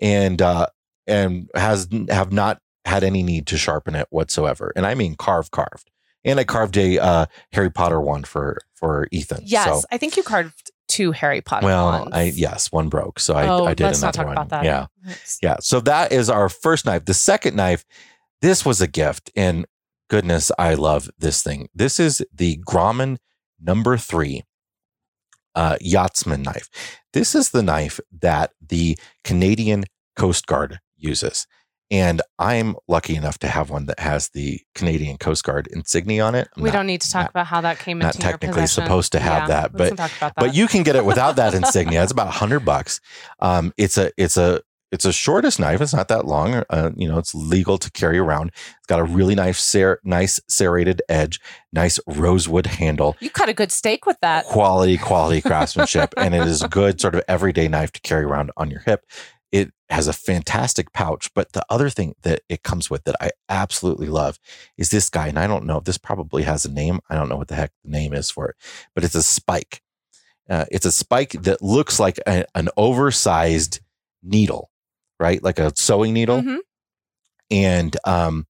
[0.00, 0.66] and uh,
[1.06, 4.72] and has have not had any need to sharpen it whatsoever.
[4.76, 5.90] And I mean carve carved.
[6.24, 9.42] And I carved a uh, Harry Potter one for for Ethan.
[9.44, 10.61] Yes, So, I think you carved
[10.92, 12.10] two Harry Potter well, ones.
[12.12, 14.36] I yes, one broke, so I, oh, I did let's not another talk one.
[14.36, 14.64] about that.
[14.64, 14.86] Yeah.
[15.06, 15.56] Let's- Yeah.
[15.60, 17.06] So that is our first knife.
[17.06, 17.84] The second knife,
[18.42, 19.30] this was a gift.
[19.34, 19.66] And
[20.08, 21.68] goodness, I love this thing.
[21.74, 23.16] This is the Grohmann
[23.60, 24.42] number three
[25.54, 26.68] uh, Yachtsman knife.
[27.12, 29.84] This is the knife that the Canadian
[30.16, 31.46] Coast Guard uses.
[31.92, 36.34] And I'm lucky enough to have one that has the Canadian Coast Guard insignia on
[36.34, 36.48] it.
[36.56, 38.32] I'm we not- don't need to talk not- about how that came not into your
[38.32, 40.32] technically supposed to have Yeah, that, but- that.
[40.36, 42.02] but you can get it without that insignia.
[42.02, 43.00] It's about a hundred bucks.
[43.40, 45.80] Um, it's a it's a it's a shortest knife.
[45.80, 46.64] It's not that long.
[46.68, 48.48] Uh, you know, it's legal to carry around.
[48.48, 51.40] It's got a really nice ser- nice serrated edge,
[51.72, 54.44] nice rosewood handle, you cut a good steak with that.
[54.46, 58.50] quality quality craftsmanship, and it is a good sort of everyday knife to carry around
[58.56, 59.04] on your hip.
[59.52, 63.30] It has a fantastic pouch, but the other thing that it comes with that I
[63.50, 64.38] absolutely love
[64.78, 65.80] is this guy, and I don't know.
[65.80, 67.00] This probably has a name.
[67.10, 68.56] I don't know what the heck the name is for it,
[68.94, 69.82] but it's a spike.
[70.48, 73.80] Uh, it's a spike that looks like a- an oversized
[74.22, 74.70] needle,
[75.20, 75.42] right?
[75.42, 76.40] Like a sewing needle.
[76.42, 76.58] Mhm.
[77.50, 78.46] And um,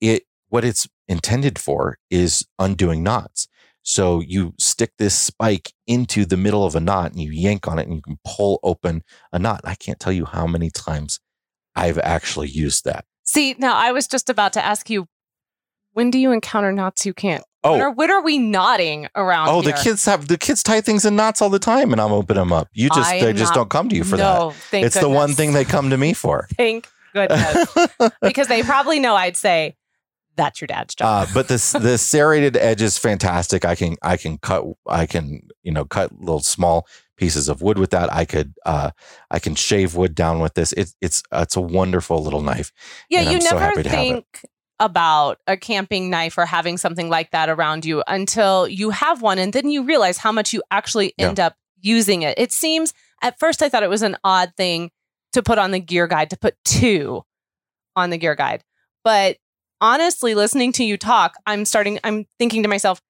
[0.00, 3.48] it what it's intended for is undoing knots.
[3.86, 7.78] So you stick this spike into the middle of a knot and you yank on
[7.78, 9.60] it and you can pull open a knot.
[9.62, 11.20] I can't tell you how many times
[11.76, 13.04] I've actually used that.
[13.22, 15.06] See, now I was just about to ask you,
[15.92, 17.44] when do you encounter knots you can't?
[17.62, 21.04] Oh, are, when are we knotting around oh, the kids have the kids tie things
[21.04, 22.68] in knots all the time, and I'm opening them up.
[22.72, 24.56] You just I they just not- don't come to you for no, that.
[24.70, 26.48] thank It's the one thing they come to me for.
[26.56, 27.68] Thank goodness.
[28.22, 29.74] because they probably know I'd say,
[30.36, 31.28] that's your dad's job.
[31.28, 33.64] Uh, but this the serrated edge is fantastic.
[33.64, 37.78] I can I can cut I can you know cut little small pieces of wood
[37.78, 38.12] with that.
[38.12, 38.90] I could uh,
[39.30, 40.72] I can shave wood down with this.
[40.74, 42.72] It's it's it's a wonderful little knife.
[43.10, 44.02] yeah, you I'm never happy to have it.
[44.02, 44.26] think
[44.78, 49.38] about a camping knife or having something like that around you until you have one.
[49.38, 51.28] And then you realize how much you actually Yeah.
[51.28, 52.38] end up using it.
[52.38, 54.90] It seems, at first, I thought it was an odd thing
[55.32, 57.22] to put on the gear guide, to put two
[57.94, 58.64] on the gear guide.
[59.02, 59.38] But
[59.80, 63.00] honestly, listening to you talk, I'm starting, I'm thinking to myself,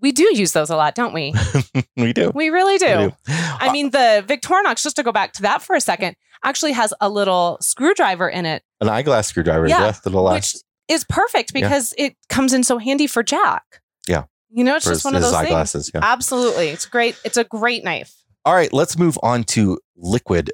[0.00, 1.34] we do use those a lot, don't we?
[1.96, 2.30] we do.
[2.34, 2.98] We really do.
[2.98, 3.12] We do.
[3.28, 6.92] I mean, the Victorinox, just to go back to that for a second, actually has
[7.00, 9.66] a little screwdriver in it, an eyeglass screwdriver.
[9.68, 10.54] Yeah, yes, that'll which
[10.88, 11.62] is perfect Yeah.
[11.62, 13.80] because it comes in so handy for Jack.
[14.06, 14.24] Yeah.
[14.50, 15.46] You know, it's for just his, one of those things.
[15.46, 15.90] eyeglasses.
[15.94, 16.00] Yeah.
[16.02, 16.68] Absolutely.
[16.68, 17.18] It's great.
[17.24, 18.14] It's a great knife.
[18.44, 20.52] All right, let's move on to liquid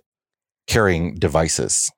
[0.66, 1.90] carrying devices.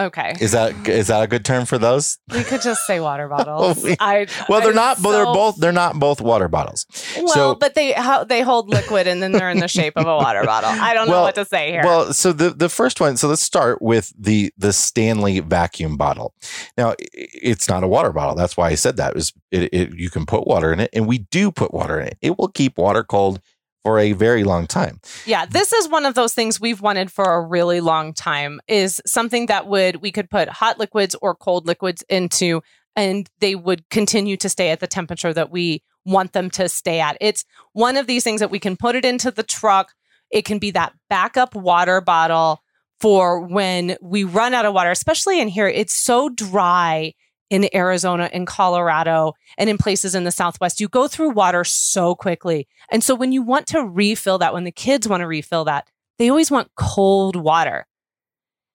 [0.00, 0.34] Okay.
[0.40, 2.18] Is that is that a good term for those?
[2.32, 3.78] we could just say water bottles.
[3.78, 5.02] Oh, we- I Well, they're I'm not.
[5.02, 5.56] But they're both.
[5.56, 6.86] They're not both water bottles.
[7.16, 10.06] Well, so- but they how, they hold liquid and then they're in the shape of
[10.06, 10.70] a water bottle.
[10.70, 11.82] I don't know what to say here.
[11.84, 13.16] Well, so the the first one.
[13.16, 16.34] So let's start with the the Stanley vacuum bottle.
[16.78, 18.34] Now, it's not a water bottle.
[18.34, 19.16] That's why I said that.
[19.16, 19.94] Is it, it?
[19.94, 22.18] You can put water in it, and we do put water in it.
[22.22, 23.40] It will keep water cold
[23.82, 25.00] for a very long time.
[25.26, 29.00] Yeah, this is one of those things we've wanted for a really long time is
[29.06, 32.60] something that would we could put hot liquids or cold liquids into
[32.96, 37.00] and they would continue to stay at the temperature that we want them to stay
[37.00, 37.16] at.
[37.20, 39.92] It's one of these things that we can put it into the truck.
[40.30, 42.62] It can be that backup water bottle
[43.00, 45.68] for when we run out of water, especially in here.
[45.68, 47.14] It's so dry
[47.50, 50.80] in Arizona and Colorado and in places in the Southwest.
[50.80, 52.66] You go through water so quickly.
[52.90, 55.88] And so when you want to refill that, when the kids want to refill that,
[56.18, 57.86] they always want cold water.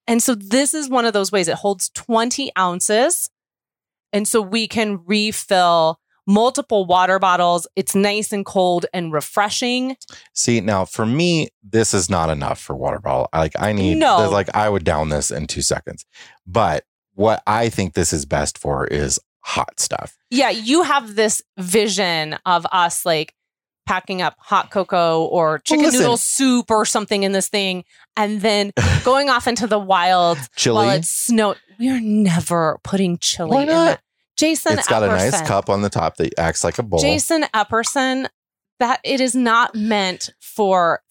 [0.08, 3.30] And so this is one of those ways it holds 20 ounces.
[4.14, 7.68] And so we can refill multiple water bottles.
[7.76, 9.96] It's nice and cold and refreshing.
[10.34, 13.30] See, now for me, this is not enough for water bottle.
[13.34, 14.30] Like I need, No.
[14.30, 16.06] like I would down this in two seconds.
[16.48, 16.84] But
[17.16, 20.18] what I think this is best for is hot stuff.
[20.30, 23.34] Yeah, you have this vision of us like
[23.86, 26.00] packing up hot cocoa or chicken listen.
[26.02, 27.84] noodle soup or something in this thing
[28.18, 28.72] and then
[29.04, 30.76] going off into the wild Chili.
[30.76, 31.56] while it's snow.
[31.78, 34.00] We're never putting chili Why in not?
[34.38, 37.00] Jason it's got a nice cup on the top that acts like a bowl.
[37.00, 38.28] Jason Epperson,
[38.80, 41.02] that it is not meant for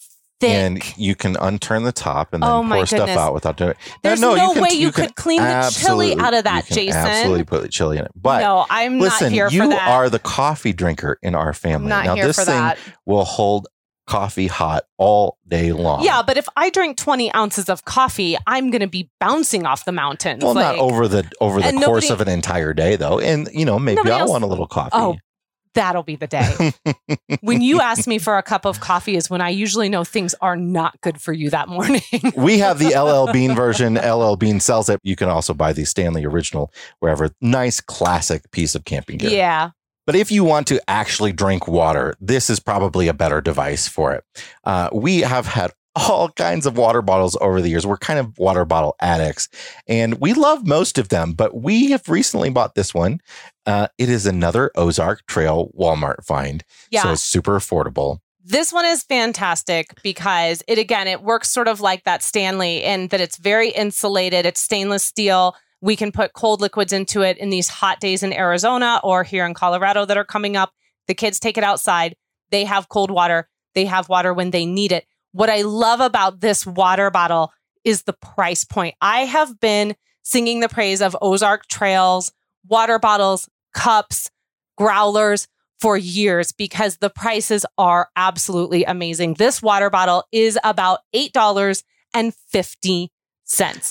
[0.44, 0.54] thick.
[0.54, 3.16] and you can unturn the top and then Oh pour stuff goodness.
[3.18, 3.76] out without doing it.
[4.02, 6.66] There's no, no, you can- way you, you could clean the chili out of that,
[6.66, 6.96] Jason.
[6.96, 8.12] Absolutely put the chili in it.
[8.14, 9.88] But no, I'm listen, not here for you that.
[9.88, 11.88] are the coffee drinker in our family.
[11.88, 12.78] not now here this for thing that.
[13.06, 13.66] will hold
[14.06, 16.04] coffee hot all day long.
[16.04, 19.86] Yeah, but if I drink 20 ounces of coffee, I'm going to be bouncing off
[19.86, 20.44] the mountains.
[20.44, 23.18] Well, like, not over the over the course nobody- of an entire day though.
[23.18, 24.90] And you know, maybe I'll else- want a little oh, coffee.
[24.92, 25.16] Oh,
[25.74, 26.72] That'll be the day.
[27.40, 30.34] when you ask me for a cup of coffee, is when I usually know things
[30.40, 32.02] are not good for you that morning.
[32.36, 33.94] we have the LL Bean version.
[33.94, 35.00] LL Bean sells it.
[35.02, 37.30] You can also buy the Stanley original wherever.
[37.40, 39.30] Nice classic piece of camping gear.
[39.30, 39.70] yeah.
[40.06, 44.12] But if you want to actually drink water, this is probably a better device for
[44.12, 44.22] it.
[44.62, 47.86] Uh, we have had all kinds of water bottles over the years.
[47.86, 49.48] We're kind of water bottle addicts,
[49.86, 51.32] and we love most of them.
[51.32, 53.20] But we have recently bought this one.
[53.66, 57.02] Uh, it is another Ozark Trail Walmart find, Yeah.
[57.02, 58.18] so it's super affordable.
[58.46, 63.08] This one is fantastic because it again it works sort of like that Stanley in
[63.08, 64.44] that it's very insulated.
[64.44, 68.32] It's stainless steel We can put cold liquids into it in these hot days in
[68.32, 70.72] Arizona or here in Colorado that are coming up.
[71.08, 72.16] The kids take it outside.
[72.50, 73.48] They have cold water.
[73.74, 75.04] They have water when they need it.
[75.34, 78.94] What I love about this water bottle is the price point.
[79.00, 82.30] I have been singing the praise of Ozark Trails,
[82.68, 84.30] water bottles, cups,
[84.78, 85.48] growlers
[85.80, 89.34] for years because the prices are absolutely amazing.
[89.34, 93.08] This water bottle is about $8.50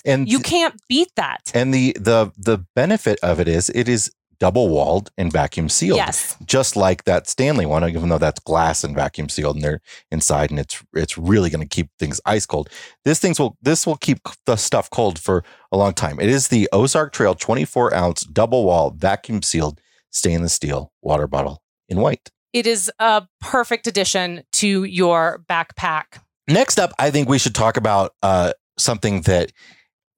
[0.06, 1.52] and you can't beat that.
[1.54, 4.10] And the the the benefit of it is it is
[4.40, 5.98] double walled and vacuum sealed.
[5.98, 6.36] Yes.
[6.46, 9.82] Just like that Stanley one, even though that's glass and vacuum sealed and they're
[10.12, 12.70] inside and it's it's really going to keep things ice cold.
[13.06, 16.20] This things will this will keep the stuff cold for a long time.
[16.20, 19.80] It is the Ozark Trail 24 ounce double wall vacuum sealed
[20.12, 22.30] stainless steel water bottle in white.
[22.54, 26.20] It is a perfect addition to your backpack.
[26.48, 29.52] Next up, I think we should talk about uh, something that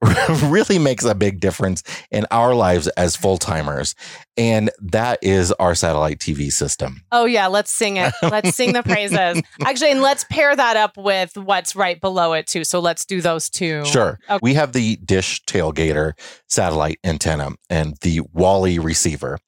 [0.44, 3.96] really makes a big difference in our lives as full timers.
[4.38, 7.02] And that is our satellite TV system.
[7.12, 7.48] Oh, yeah.
[7.48, 8.14] Let's sing it.
[8.22, 9.42] Let's sing the praises.
[9.62, 12.66] Actually, and let's pair that up with what's right below it, too.
[12.66, 13.86] So let's do those two.
[13.86, 14.20] Sure.
[14.30, 14.40] Okay.
[14.42, 16.14] We have the Dish Tailgater
[16.50, 19.40] satellite antenna and the Wally receiver.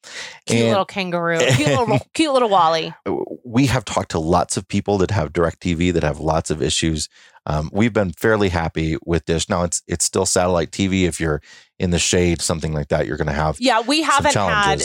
[0.46, 1.38] Cute and, little kangaroo.
[1.56, 2.94] Cute little, cute little Wally.
[3.04, 3.16] Uh,
[3.48, 7.08] We have talked to lots of people that have DirecTV that have lots of issues
[7.48, 9.48] um, we've been fairly happy with Dish.
[9.48, 11.04] Now it's it's still satellite TV.
[11.04, 11.40] If you're
[11.78, 13.80] in the shade, something like that, you're going to have yeah.
[13.80, 14.82] We haven't had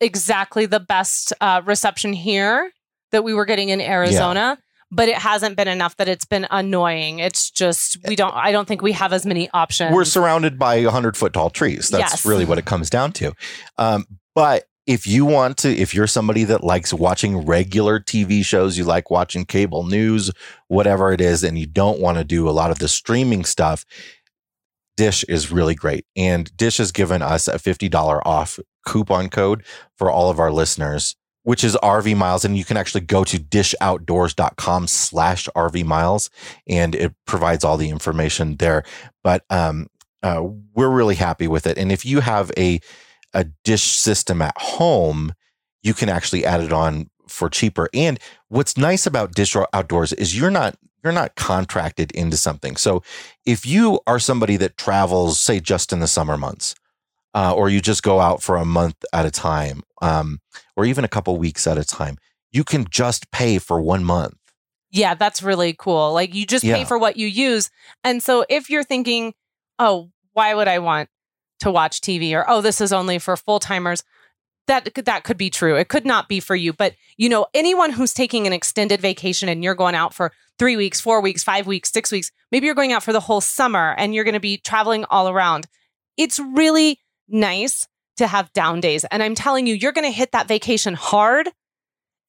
[0.00, 2.72] exactly the best uh, reception here
[3.12, 4.56] that we were getting in Arizona.
[4.58, 4.64] Yeah.
[4.92, 7.20] But it hasn't been enough that it's been annoying.
[7.20, 8.34] It's just we don't.
[8.34, 9.94] I don't think we have as many options.
[9.94, 11.90] We're surrounded by hundred foot tall trees.
[11.90, 12.26] That's yes.
[12.26, 13.32] really what it comes down to.
[13.78, 14.04] Um,
[14.34, 18.82] but if you want to, if you're somebody that likes watching regular TV shows, you
[18.82, 20.32] like watching cable news,
[20.66, 23.86] whatever it is, and you don't want to do a lot of the streaming stuff,
[24.96, 26.06] Dish is really great.
[26.16, 29.62] And Dish has given us a $50 off coupon code
[29.96, 31.14] for all of our listeners,
[31.44, 32.44] which is RV miles.
[32.44, 36.30] And you can actually go to dishoutdoors.com slash RV miles
[36.66, 38.82] and it provides all the information there.
[39.22, 39.86] But, um,
[40.24, 40.42] uh,
[40.74, 41.78] we're really happy with it.
[41.78, 42.80] And if you have a,
[43.32, 45.34] a dish system at home,
[45.82, 47.88] you can actually add it on for cheaper.
[47.94, 48.18] And
[48.48, 52.76] what's nice about Dish Outdoors is you're not you're not contracted into something.
[52.76, 53.02] So
[53.46, 56.74] if you are somebody that travels, say, just in the summer months,
[57.34, 60.40] uh, or you just go out for a month at a time, um,
[60.76, 62.18] or even a couple weeks at a time,
[62.52, 64.36] you can just pay for one month.
[64.90, 66.12] Yeah, that's really cool.
[66.12, 66.76] Like you just yeah.
[66.76, 67.70] pay for what you use.
[68.02, 69.34] And so if you're thinking,
[69.78, 71.08] oh, why would I want
[71.60, 74.02] to watch TV or oh this is only for full-timers
[74.66, 75.76] that that could be true.
[75.76, 79.48] It could not be for you, but you know, anyone who's taking an extended vacation
[79.48, 82.74] and you're going out for 3 weeks, 4 weeks, 5 weeks, 6 weeks, maybe you're
[82.76, 85.66] going out for the whole summer and you're going to be traveling all around.
[86.16, 87.86] It's really nice
[88.18, 89.04] to have down days.
[89.10, 91.48] And I'm telling you, you're going to hit that vacation hard.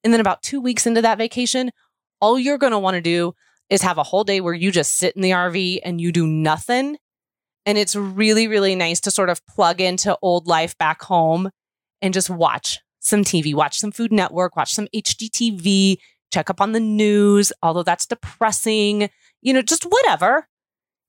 [0.02, 1.70] And then about 2 weeks into that vacation,
[2.20, 3.34] all you're going to want to do
[3.70, 6.26] is have a whole day where you just sit in the RV and you do
[6.26, 6.96] nothing
[7.66, 11.50] and it's really, really nice to sort of plug into old life back home
[12.00, 15.98] and just watch some TV, watch some Food Network, watch some HGTV,
[16.32, 19.10] check up on the news, although that's depressing,
[19.40, 20.48] you know, just whatever.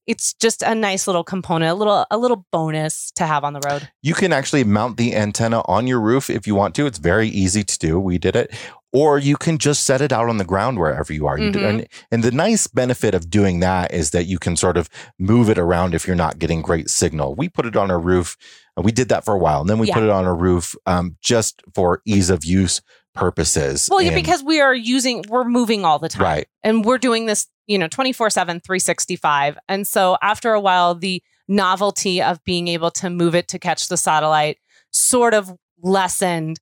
[0.06, 3.62] It's just a nice little component, a little a little bonus to have on the
[3.62, 3.90] road.
[4.02, 6.86] You can actually mount the antenna on your roof if you want to.
[6.86, 8.00] It's very easy to do.
[8.00, 8.54] We did it
[8.94, 11.38] or you can just set it out on the ground wherever you are.
[11.38, 11.66] Mm-hmm.
[11.66, 14.88] and, and, the nice benefit of doing that is that you can sort of
[15.18, 17.34] move it around if you're not getting great signal.
[17.36, 18.38] We put it on a roof.
[18.78, 19.96] We did that for a while, and then we yeah.
[19.96, 22.82] put it on a roof um, just for ease of use
[23.14, 23.88] purposes.
[23.92, 26.48] Well, yeah, because we are using, we're moving all the time, right?
[26.64, 29.58] And we're doing this, you know, 24 7, 365.
[29.68, 33.88] And so after a while, the novelty of being able to move it to catch
[33.88, 34.58] the satellite
[34.92, 36.60] sort of lessened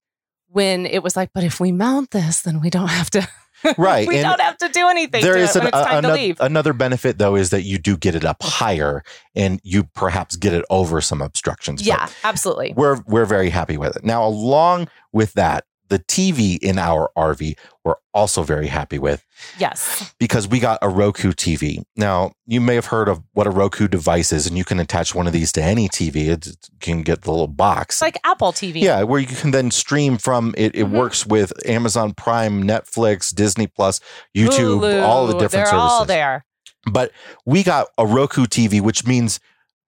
[0.52, 3.28] when it was like, but if we mount this, then we don't have to.
[3.78, 4.08] Right.
[4.08, 5.22] we and don't have to do anything.
[5.22, 9.04] There is an, another, another benefit, though, is that you do get it up higher
[9.36, 11.86] and you perhaps get it over some obstructions.
[11.86, 12.74] Yeah, absolutely.
[12.76, 14.04] We're, we're very happy with it.
[14.04, 19.26] Now, along with that, the TV in our RV we're also very happy with.
[19.58, 20.14] Yes.
[20.20, 21.84] Because we got a Roku TV.
[21.96, 25.16] Now, you may have heard of what a Roku device is, and you can attach
[25.16, 26.28] one of these to any TV.
[26.28, 27.96] It can get the little box.
[27.96, 28.82] It's like Apple TV.
[28.82, 30.76] Yeah, where you can then stream from it.
[30.76, 30.96] It mm-hmm.
[30.96, 34.00] works with Amazon Prime, Netflix, Disney Plus,
[34.38, 35.92] YouTube, Hulu, all the different they're services.
[35.92, 36.46] all there.
[36.86, 37.12] But
[37.46, 39.40] we got a Roku TV, which means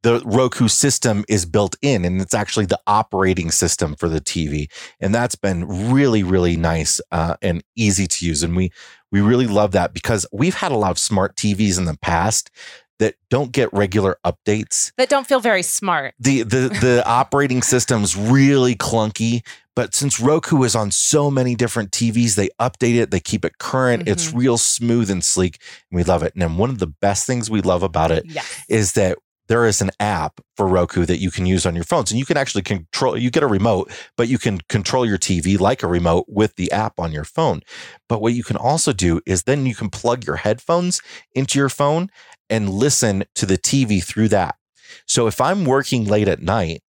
[0.04, 4.70] the Roku system is built in and it's actually the operating system for the TV.
[5.00, 8.44] And that's been really, really nice uh, and easy to use.
[8.44, 8.72] And we,
[9.12, 12.52] we really love that because we've had a lot of smart TVs in the past
[13.00, 14.92] that don't get regular updates.
[14.98, 16.14] That don't feel very smart.
[16.20, 19.42] The the the operating system's really clunky,
[19.76, 23.58] but since Roku is on so many different TVs, they update it, they keep it
[23.58, 24.08] current.
[24.08, 24.38] It's Mhm.
[24.38, 25.58] real smooth and sleek,
[25.92, 26.34] and we love it.
[26.34, 28.46] And then one of the best things we love about it Yes.
[28.70, 29.18] is that
[29.48, 32.26] there is an app for Roku that you can use on your phones and you
[32.26, 35.88] can actually control you get a remote but you can control your TV like a
[35.88, 37.62] remote with the app on your phone
[38.08, 41.02] but what you can also do is then you can plug your headphones
[41.34, 42.10] into your phone
[42.50, 44.56] and listen to the TV through that
[45.06, 46.82] so if I'm working late at night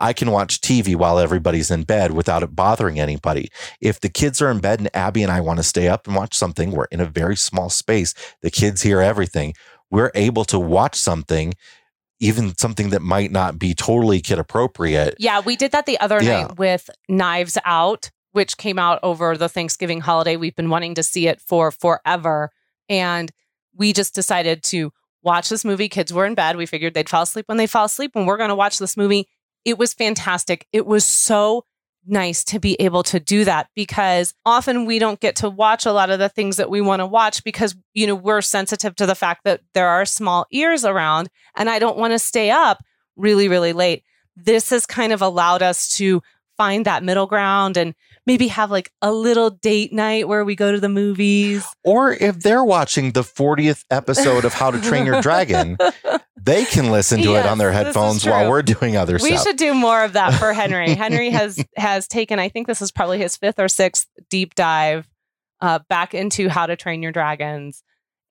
[0.00, 3.50] I can watch TV while everybody's in bed without it bothering anybody.
[3.82, 6.16] If the kids are in bed and Abby and I want to stay up and
[6.16, 8.14] watch something, we're in a very small space.
[8.40, 9.52] The kids hear everything.
[9.90, 11.52] We're able to watch something
[12.20, 15.14] even something that might not be totally kid appropriate.
[15.18, 16.42] Yeah, we did that the other Yeah.
[16.42, 20.36] night with Knives Out, which came out over the Thanksgiving holiday.
[20.36, 22.50] We've been wanting to see it for forever.
[22.88, 23.30] And
[23.74, 24.92] we just decided to
[25.22, 25.88] watch this movie.
[25.88, 26.56] Kids were in bed.
[26.56, 28.96] We figured they'd fall asleep when they fall asleep, and we're going to watch this
[28.96, 29.28] movie.
[29.64, 30.66] It was fantastic.
[30.72, 31.64] It was so
[32.06, 35.92] nice to be able to do that because often we don't get to watch a
[35.92, 39.06] lot of the things that we want to watch because you know we're sensitive to
[39.06, 42.82] the fact that there are small ears around and I don't want to stay up
[43.16, 44.02] really really late.
[44.36, 46.22] This has kind of allowed us to
[46.56, 47.94] find that middle ground and
[48.30, 51.66] maybe have like a little date night where we go to the movies.
[51.82, 55.76] Or if they're watching the 40th episode of How to Train Your Dragon,
[56.40, 59.30] they can listen to it on their Yes, headphones while we're doing other We stuff.
[59.30, 60.94] We should do more of that for Henry.
[60.94, 65.08] Henry has has taken, I think this is probably his fifth or sixth deep dive
[65.60, 67.82] uh, back into How to Train Your Dragons,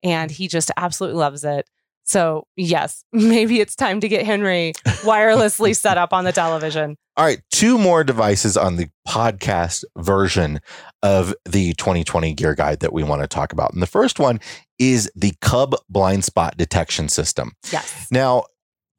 [0.02, 1.68] and he just absolutely loves it.
[2.10, 6.96] So yes, maybe it's time to get Henry wirelessly set up on the television.
[7.16, 10.60] All right, two more devices on the podcast version
[11.02, 13.72] of the 2020 gear guide that we want to talk about.
[13.72, 14.40] And the first one
[14.78, 17.52] is the Cub blind spot detection system.
[17.70, 18.08] Yes.
[18.10, 18.44] Now,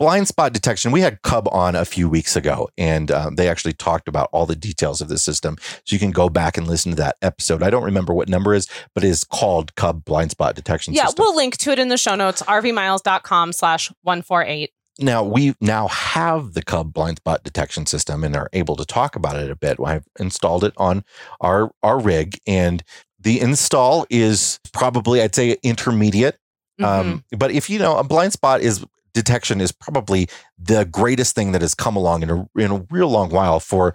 [0.01, 3.73] blind spot detection, we had Cub on a few weeks ago, and uh, they actually
[3.73, 5.57] talked about all the details of the system.
[5.85, 7.61] So you can go back and listen to that episode.
[7.61, 10.93] I don't remember what number it is, but it is called Cub blind spot detection
[10.95, 11.23] Yeah, system.
[11.23, 14.71] we'll link to it in the show notes, rvmiles.com slash 148.
[14.99, 19.15] now we now have the Cub blind spot detection system and are able to talk
[19.15, 19.77] about it a bit.
[19.85, 21.03] I've installed it on
[21.41, 22.81] our our rig, and
[23.19, 26.37] the install is probably I'd say intermediate.
[26.79, 26.85] Mhm.
[26.85, 28.83] Um, but if you know a blind spot is
[29.13, 33.09] detection is probably the greatest thing that has come along in a in a real
[33.09, 33.93] long while for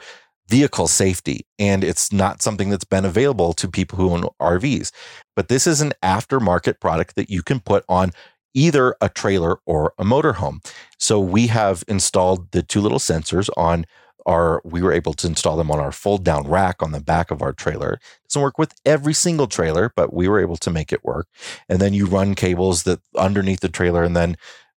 [0.49, 1.45] vehicle safety.
[1.59, 4.93] And it's not something that's been available to people who own RVs
[5.37, 8.11] but this is an aftermarket product that you can put on
[8.55, 10.67] either a trailer or a motorhome.
[10.99, 13.85] So we have installed the two little sensors on
[14.25, 17.31] our we were able to install them on our fold down rack on the back
[17.31, 17.93] of our trailer.
[17.93, 21.29] It doesn't work with every single trailer but we were able to make it work.
[21.69, 24.37] And then you run cables that underneath the trailer and then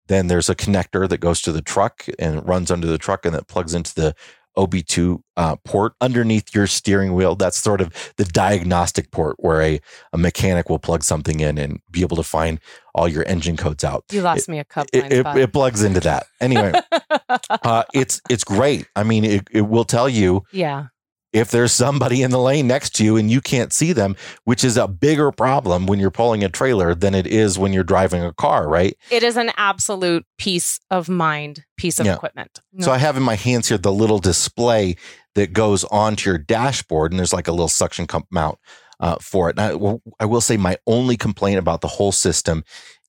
[0.09, 3.33] then there's a connector that goes to the truck and runs under the truck and
[3.33, 4.15] that plugs into the
[4.57, 7.35] OBD2 uh, port underneath your steering wheel.
[7.35, 9.79] That's sort of the diagnostic port where a,
[10.11, 12.59] a mechanic will plug something in and be able to find
[12.93, 14.03] all your engine codes out.
[14.11, 14.87] You lost me a cup.
[14.91, 16.25] It, it, it plugs into that.
[16.41, 16.73] Anyway,
[17.63, 18.87] uh, it's it's great.
[18.95, 20.87] I mean, it, it will tell you yeah.
[21.31, 24.15] If there's somebody in the lane next to you and you can't see them,
[24.45, 27.83] which is a bigger problem when you're pulling a trailer than it is when you're
[27.83, 28.97] driving a car, right?
[29.11, 32.15] It is an absolute peace of mind piece of Yeah.
[32.15, 32.61] equipment.
[32.79, 34.95] So I have in my hands here the little display
[35.35, 38.57] that goes onto your dashboard, and there's like a little suction cup mount
[38.99, 39.59] uh, for it.
[39.59, 39.77] I,
[40.19, 42.63] I will say my only complaint about the whole system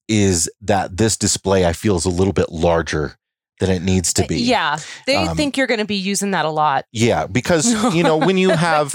[0.08, 3.16] is that this display I feel is a little bit larger
[3.60, 4.40] than it needs to be.
[4.40, 4.78] Yeah.
[5.06, 6.86] They Um, think you're going to be using that a lot.
[6.92, 8.92] Yeah, because you know when you have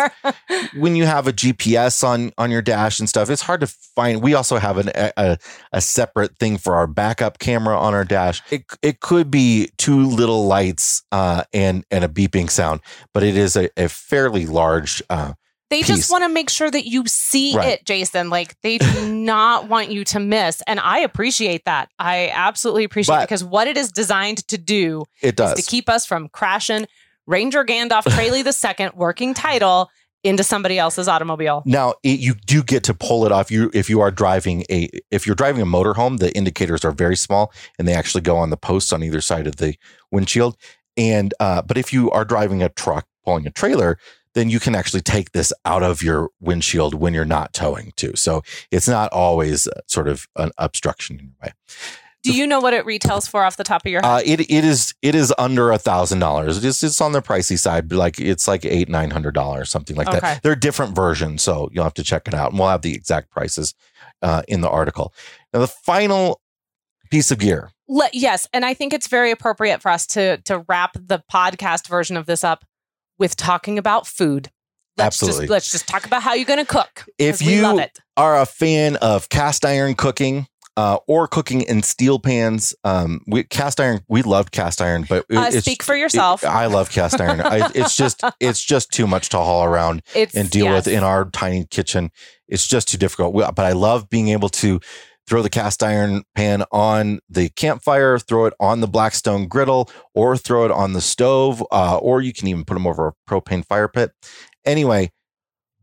[0.76, 4.22] when you have a GPS on on your dash and stuff, it's hard to find.
[4.22, 5.38] We also have an, a
[5.72, 8.42] a separate thing for our backup camera on our dash.
[8.52, 12.82] It it could be two little lights uh, and and a beeping sound,
[13.14, 15.02] but it is a, a fairly large.
[15.10, 15.34] Uh,
[15.76, 15.88] They piece.
[15.88, 17.68] just want to make sure that you see Right.
[17.70, 18.30] it, Jason.
[18.30, 20.62] Like they do not want you to miss.
[20.68, 21.90] And I appreciate that.
[22.00, 25.56] I absolutely appreciate But- it because what it is designed to do it does.
[25.56, 26.86] to keep us from crashing
[27.28, 29.90] Ranger Gandalf Traley the second working title
[30.24, 31.62] into somebody else's automobile.
[31.66, 33.52] Now it, you do get to pull it off.
[33.52, 37.16] You if you are driving a if you're driving a motorhome, the indicators are very
[37.16, 39.76] small and they actually go on the posts on either side of the
[40.12, 40.56] windshield.
[40.98, 43.98] And uh, but if you are driving a truck pulling a trailer,
[44.36, 48.12] then you can actually take this out of your windshield when you're not towing too.
[48.16, 51.54] So it's not always uh, sort of an obstruction in your way.
[52.22, 54.08] Do you know what it retails for off the top of your head?
[54.10, 56.64] Uh, it it is it is under a thousand dollars.
[56.66, 59.96] It's it's on the pricey side, but like it's like eight nine hundred dollars, something
[59.96, 60.20] like Okay.
[60.20, 60.42] that.
[60.44, 63.30] They're different versions, so you'll have to check it out, and we'll have the exact
[63.30, 63.76] prices
[64.24, 65.14] uh, in the article.
[65.54, 66.42] Now, the final
[67.12, 67.70] piece of gear.
[67.88, 71.88] Le- yes, and I think it's very appropriate for us to to wrap the podcast
[71.88, 72.66] version of this up
[73.18, 74.50] with talking about food.
[74.98, 75.44] Let's Absolutely.
[75.46, 77.06] Just, let's just talk about how you're going to cook.
[77.18, 78.00] If you love it.
[78.16, 80.48] are a fan of cast iron cooking
[80.78, 84.02] uh, or cooking in steel pans, um, we cast iron.
[84.08, 86.44] We loved cast iron, but it- Uh, speak for yourself.
[86.44, 87.42] it- I love cast iron.
[87.42, 91.04] I, it's just it's just too much to haul around it's and deal with in
[91.04, 92.12] our tiny kitchen.
[92.48, 93.34] It's just too difficult.
[93.34, 94.80] We- But I love being able to
[95.28, 100.38] throw the cast iron pan on the campfire, throw it on the Blackstone griddle, or
[100.38, 103.66] throw it on the stove, uh, or you can even put them over a propane
[103.66, 104.12] fire pit.
[104.66, 105.12] Anyway,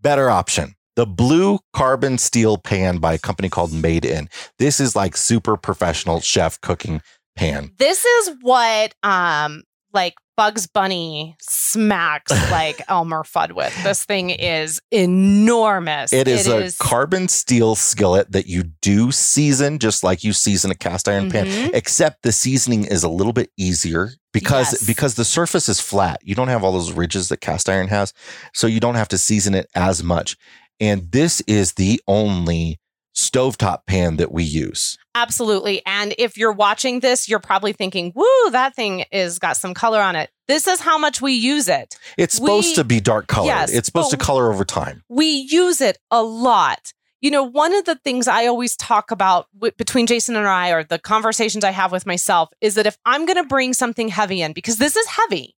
[0.01, 0.75] better option.
[0.95, 4.29] The blue carbon steel pan by a company called Made In.
[4.59, 7.01] This is like super professional chef cooking
[7.35, 7.73] pan.
[7.79, 9.63] This is what um
[9.93, 13.73] like Bugs Bunny smacks like Elmer Fudd with.
[13.85, 16.13] This thing is enormous.
[16.13, 20.75] It is a carbon steel skillet that you do season just like you season a
[20.75, 21.71] cast iron pan, Mhm.
[21.75, 24.87] except the seasoning is a little bit easier because Yes.
[24.87, 26.21] because the surface is flat.
[26.23, 28.13] You don't have all those ridges that cast iron has,
[28.55, 30.37] so you don't have to season it as much.
[30.81, 32.81] And this is the only
[33.15, 34.99] stovetop pan that we use.
[35.15, 35.83] Absolutely.
[35.85, 40.01] And if you're watching this, you're probably thinking, woo, that thing is got some color
[40.01, 40.31] on it.
[40.49, 41.95] This is how much we use it.
[42.17, 43.49] It's supposed We- to be dark colored.
[43.49, 45.03] Yes, it's supposed to color over time.
[45.09, 46.93] We use it a lot.
[47.21, 50.71] You know, one of the things I always talk about w- between Jason and I,
[50.71, 54.09] or the conversations I have with myself, is that if I'm going to bring something
[54.09, 55.55] heavy in, because this is heavy,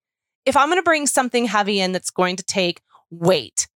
[0.46, 2.82] if I'm going to bring something heavy in that's going to take
[3.12, 3.70] weight,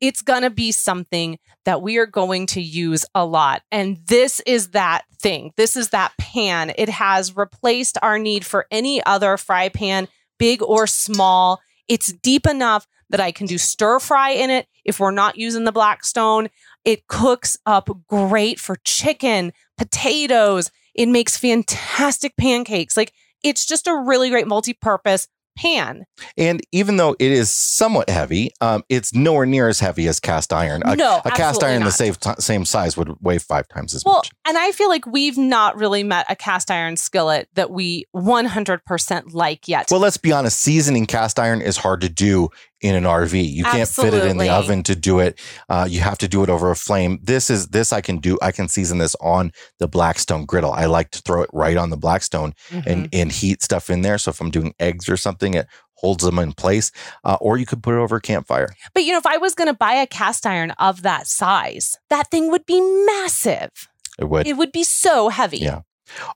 [0.00, 3.62] it's going to be something that we are going to use a lot.
[3.70, 5.52] And this is that thing.
[5.56, 6.72] This is that pan.
[6.76, 11.60] It has replaced our need for any other fry pan, big or small.
[11.88, 15.64] It's deep enough that I can do stir fry in it if we're not using
[15.64, 16.48] the Blackstone.
[16.84, 20.70] It cooks up great for chicken, potatoes.
[20.94, 22.96] It makes fantastic pancakes.
[22.96, 26.04] Like it's just a really great multi purpose pan.
[26.36, 30.52] And even though it is somewhat heavy, um, it's nowhere near as heavy as cast
[30.52, 30.82] iron.
[30.84, 34.04] A, no, a cast iron the same, t- same size would weigh five times as
[34.04, 34.30] Well, much.
[34.46, 39.34] and I feel like we've not really met a cast iron skillet that we 100%
[39.34, 39.88] like yet.
[39.90, 40.58] Well, let's be honest.
[40.60, 42.50] Seasoning cast iron is hard to do
[42.86, 43.50] in an RV.
[43.52, 45.38] You can't fit it in the oven to do it.
[45.68, 47.18] Uh, you have to do it over a flame.
[47.22, 48.38] This is this I can do.
[48.40, 50.72] I can season this on the Blackstone griddle.
[50.72, 52.86] I like to throw it right on the Blackstone Mhm.
[52.86, 54.18] and and heat stuff in there.
[54.18, 56.92] So if I'm doing eggs or something, it holds them in place.
[57.24, 58.68] Uh, or you could put it over a campfire.
[58.94, 61.96] but you know, if I was going to buy a cast iron of that size,
[62.10, 63.70] that thing would be massive.
[64.18, 64.46] It would.
[64.46, 65.58] It would be so heavy.
[65.58, 65.80] Yeah.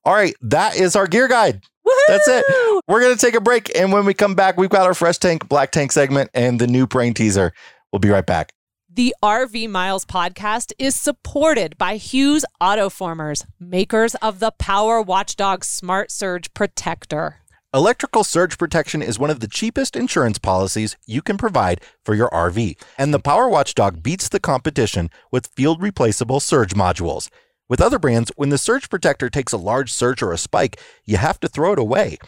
[0.04, 1.62] All right, that is our gear guide.
[1.90, 2.08] Woohoo!
[2.08, 2.44] That's it.
[2.86, 3.76] We're going to take a break.
[3.76, 6.66] And when we come back, we've got our Fresh Tank, Black Tank segment and the
[6.66, 7.52] new brain teaser.
[7.92, 8.52] We'll be right back.
[8.92, 16.10] The RV Miles podcast is supported by Hughes Autoformers, makers of the Power Watchdog Smart
[16.10, 17.36] Surge Protector.
[17.72, 22.28] Electrical surge protection is one of the cheapest insurance policies you can provide for your
[22.30, 27.28] RV, and the Power Watchdog beats the competition with field replaceable surge modules.
[27.70, 31.16] With other brands, when the surge protector takes a large surge or a spike, you
[31.16, 32.18] have to throw it away.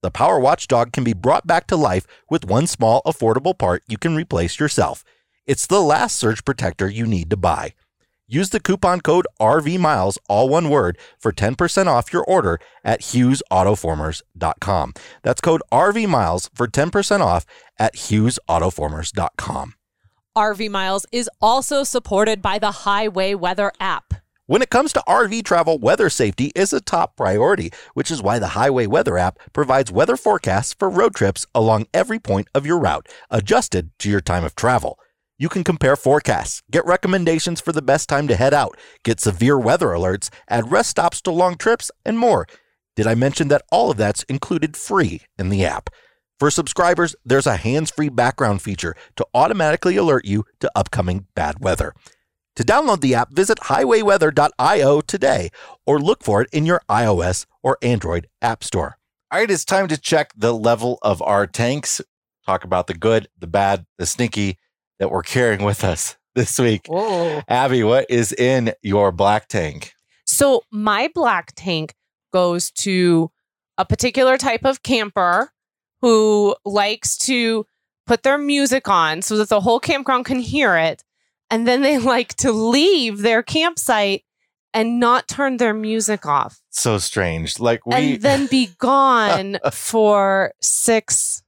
[0.00, 3.98] The Power Watchdog can be brought back to life with one small, affordable part you
[3.98, 5.02] can replace yourself.
[5.44, 7.74] It's the last surge protector you need to buy.
[8.28, 14.92] Use the coupon code RVMiles, all one word, for 10% off your order at HughesAutoformers.com.
[15.22, 17.44] That's code RVMiles for 10% off
[17.76, 19.74] at HughesAutoformers.com.
[20.38, 24.21] RV Miles is also supported by the Highway Weather app.
[24.52, 28.38] When it comes to RV travel, weather safety is a top priority, which is why
[28.38, 32.78] the Highway Weather app provides weather forecasts for road trips along every point of your
[32.78, 34.98] route, adjusted to your time of travel.
[35.38, 39.58] You can compare forecasts, get recommendations for the best time to head out, get severe
[39.58, 42.46] weather alerts, add rest stops to long trips, and more.
[42.94, 45.88] Did I mention that all of that's included free in the app?
[46.38, 51.60] For subscribers, there's a hands free background feature to automatically alert you to upcoming bad
[51.60, 51.94] weather.
[52.56, 55.48] To download the app, visit highwayweather.io today
[55.86, 58.98] or look for it in your iOS or Android app store.
[59.30, 62.02] All right, it's time to check the level of our tanks.
[62.44, 64.58] Talk about the good, the bad, the sneaky
[64.98, 66.86] that we're carrying with us this week.
[66.86, 67.40] Whoa.
[67.48, 69.94] Abby, what is in your black tank?
[70.26, 71.94] So my black tank
[72.32, 73.30] goes to
[73.78, 75.50] a particular type of camper
[76.02, 77.64] who likes to
[78.06, 81.02] put their music on so that the whole campground can hear it.
[81.52, 84.24] And then they like to leave their campsite
[84.74, 87.60] and not turn their music off So strange.
[87.60, 91.42] Like we and then be gone for six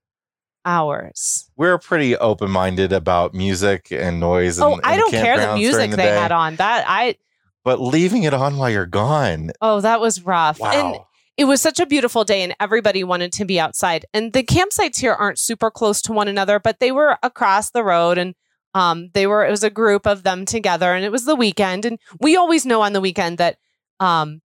[0.66, 1.50] hours.
[1.56, 5.56] we're pretty open-minded about music and noise oh, and, oh, I and don't care the
[5.56, 6.16] music the they day.
[6.16, 6.56] had on.
[6.56, 7.16] That I
[7.64, 9.52] but leaving it on while you're gone.
[9.60, 10.60] Oh, that was rough.
[10.60, 10.70] Wow.
[10.72, 11.00] And
[11.36, 14.04] it was such a beautiful day and everybody wanted to be outside.
[14.14, 17.82] And the campsites here aren't super close to one another, but they were across the
[17.82, 18.34] road and
[18.74, 21.84] um they were it was a group of them together and it was the weekend
[21.84, 23.56] and we always know on the weekend that
[24.00, 24.40] um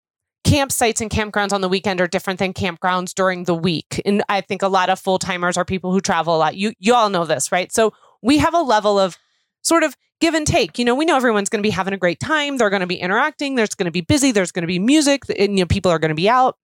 [0.47, 4.01] campsites and campgrounds on the weekend are different than campgrounds during the week.
[4.05, 6.57] And I think a lot of full-timers are people who travel a lot.
[6.57, 7.73] You you all know this, right?
[7.73, 9.17] So we have a level of
[9.63, 10.79] sort of give and take.
[10.79, 12.57] You know, we know everyone's going to be having a great time.
[12.57, 13.57] They're going to be interacting.
[13.57, 14.31] There's going to be busy.
[14.31, 15.23] There's going to be music.
[15.37, 16.57] And, you know, people are going to be out.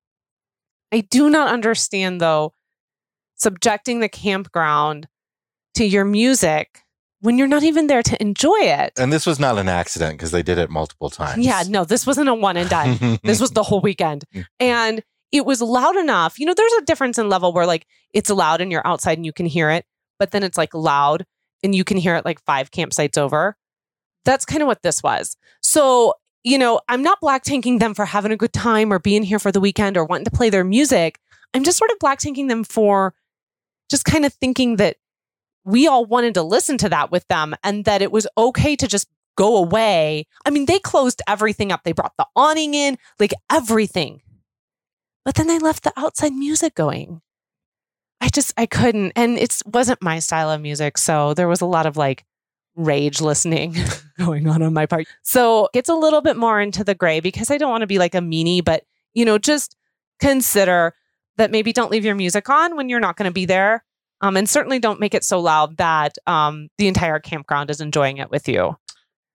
[0.93, 2.55] I do not understand, though,
[3.37, 5.09] subjecting the campground
[5.75, 6.83] to your music
[7.23, 8.93] when you're not even there to enjoy it.
[8.99, 11.45] And this was not an accident because they did it multiple times.
[11.45, 13.19] Yeah, no, this wasn't a one and done.
[13.23, 14.25] this was the whole weekend.
[14.59, 16.39] And it was loud enough.
[16.39, 19.25] You know, there's a difference in level where like it's loud and you're outside and
[19.25, 19.87] you can hear it,
[20.19, 21.25] but then it's like loud
[21.63, 23.57] and you can hear it like five campsites over.
[24.25, 25.37] That's kind of what this was.
[25.63, 29.23] So, you know, I'm not black tanking them for having a good time or being
[29.23, 31.21] here for the weekend or wanting to play their music.
[31.55, 33.15] I'm just sort of black tanking them for
[33.89, 34.97] just kind of thinking that
[35.65, 38.87] we all wanted to listen to that with them and that it was okay to
[38.87, 40.27] just go away.
[40.45, 41.85] I mean, they closed everything up.
[41.85, 44.23] They brought the awning in, like everything.
[45.25, 47.23] But then they left the outside music going.
[48.21, 51.67] I just I couldn't and it wasn't my style of music, so there was a
[51.67, 52.25] lot of like
[52.77, 53.77] rage listening
[54.19, 55.07] going on on my part.
[55.23, 57.99] So, it's a little bit more into the gray because I don't want to be
[57.99, 59.77] like a meanie, but you know, just
[60.21, 60.95] consider
[61.37, 63.85] that maybe don't leave your music on when you're not going to be there.
[64.23, 68.19] Um, and certainly don't make it so loud that um, the entire campground is enjoying
[68.19, 68.77] it with you.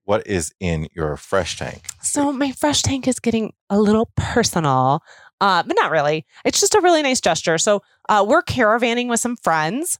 [0.05, 1.85] What is in your fresh tank?
[2.01, 5.03] So my fresh tank is getting a little personal,
[5.41, 6.25] uh, but not really.
[6.45, 7.57] It's just a really nice gesture.
[7.57, 9.99] So uh, we're caravanning with some friends,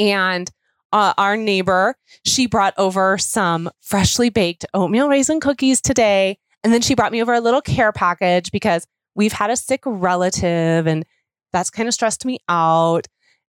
[0.00, 0.50] and
[0.92, 1.94] uh, our neighbor
[2.24, 7.22] she brought over some freshly baked oatmeal raisin cookies today, and then she brought me
[7.22, 8.84] over a little care package because
[9.14, 11.06] we've had a sick relative, and
[11.52, 13.06] that's kind of stressed me out,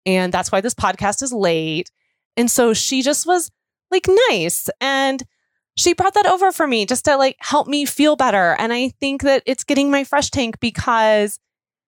[0.06, 1.92] and that's why this podcast is late.
[2.38, 3.52] And so she just was
[3.90, 5.24] like nice and
[5.76, 8.56] she brought that over for me just to like help me feel better.
[8.60, 11.40] And I think that it's getting my fresh tank because,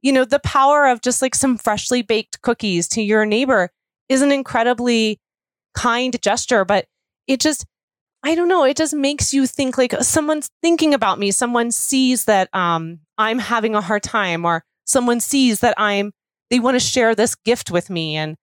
[0.02, 3.70] you know, the power of just like some freshly baked cookies to your neighbor
[4.10, 5.20] is an incredibly
[5.74, 6.86] kind gesture, but
[7.28, 7.66] it just,
[8.24, 11.32] I don't know, it just makes you think like someone's thinking about me.
[11.32, 16.14] Someone sees that um, I'm having a hard time, or someone sees that I'm,
[16.54, 18.16] they want to share this gift with me.
[18.16, 18.38] And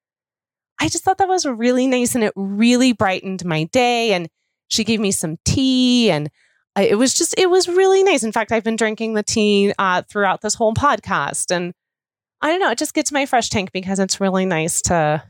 [0.80, 4.14] I just thought that was really nice and it really brightened my day.
[4.14, 4.28] And
[4.66, 6.28] she gave me some tea and
[6.74, 8.24] I, it was just, it was really nice.
[8.24, 11.54] In fact, I've been drinking the tea uh, throughout this whole podcast.
[11.54, 11.72] And
[12.42, 15.22] I don't know, it just gets my fresh tank because it's really nice to,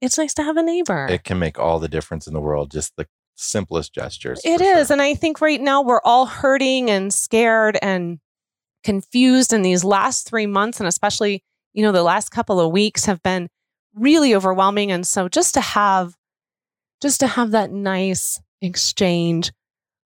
[0.00, 1.08] it's nice to have a neighbor.
[1.10, 2.70] It can make all the difference in the world.
[2.70, 4.40] Just the simplest gestures.
[4.44, 4.86] It is.
[4.86, 4.94] sure.
[4.94, 8.20] And I think right now we're all hurting and scared and
[8.84, 9.52] confused.
[9.52, 11.42] in these last three months, and especially,
[11.76, 13.48] you know, the last couple of weeks have been
[13.94, 14.90] really overwhelming.
[14.90, 16.14] And so just to have,
[17.02, 19.52] just to have that nice exchange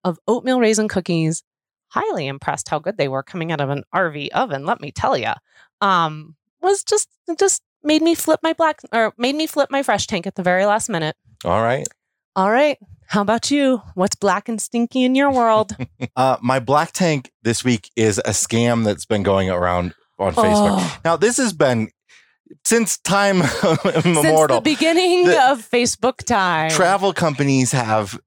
[0.02, 1.44] of oatmeal raisin cookies,
[1.88, 5.16] highly impressed how good they were coming out of an RV oven, let me tell
[5.16, 5.32] you.
[5.80, 7.08] Um, was just,
[7.38, 10.42] just made me flip my black or made me flip my fresh tank at the
[10.42, 11.14] very last minute.
[11.44, 11.86] All right.
[12.34, 12.78] All right.
[13.06, 13.80] How about you?
[13.94, 15.76] What's black and stinky in your world?
[16.16, 20.78] Uh, my black tank this week is a scam that's been going around on Facebook.
[20.78, 20.98] Oh.
[21.04, 21.90] Now, this has been
[22.64, 24.46] since time Since immemorial.
[24.48, 26.70] the beginning The- of Facebook time.
[26.70, 28.18] travel companies have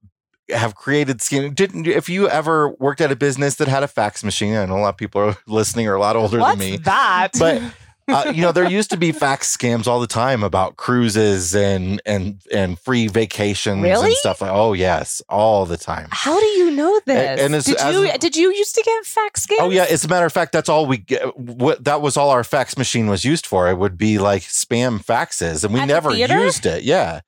[0.50, 1.54] have created scheme.
[1.54, 4.54] Didn't if you ever worked at a business that had a fax machine?
[4.56, 6.76] I know a lot of people are listening are a lot older What's than me.
[6.78, 7.28] that?
[7.38, 7.62] But
[8.08, 12.00] uh, you know, there used to be fax scams all the time about cruises and
[12.04, 14.08] and and free vacations Really?
[14.08, 14.50] and stuff like.
[14.52, 16.08] Oh yes, all the time.
[16.10, 17.40] how do you know this?
[17.40, 19.56] and as- did as- you did you used to get fax scams?
[19.60, 21.36] Oh yeah, as a matter of fact, that's all we get.
[21.38, 23.68] What that was all our fax machine was used for.
[23.70, 26.38] It would be like spam faxes, and we At never theater?
[26.44, 26.82] used it.
[26.82, 27.20] Yeah,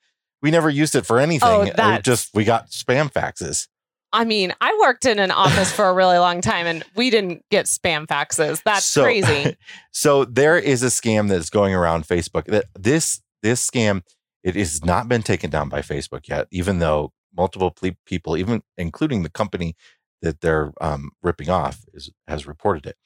[0.42, 1.48] we never used it for anything.
[1.48, 1.62] Oh,
[1.94, 3.68] It just we got spam faxes.
[4.16, 7.44] I mean, I worked in an office for a really long time, and we didn't
[7.50, 8.62] get spam faxes.
[8.64, 9.56] That's So- crazy.
[9.92, 12.44] So there is a scam that's going around Facebook.
[12.46, 14.02] That this this scam
[14.44, 18.62] it has not been taken down by Facebook yet, even though multiple ple- people, even
[18.76, 19.74] including the company
[20.22, 22.96] that they're um, ripping off, is has reported it.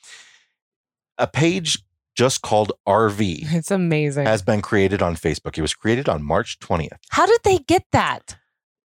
[1.19, 1.79] A page
[2.17, 4.27] just called RV It's amazing.
[4.27, 5.57] has been created on Facebook.
[5.57, 6.99] It was created on March 20th.
[7.11, 8.37] How did they get that?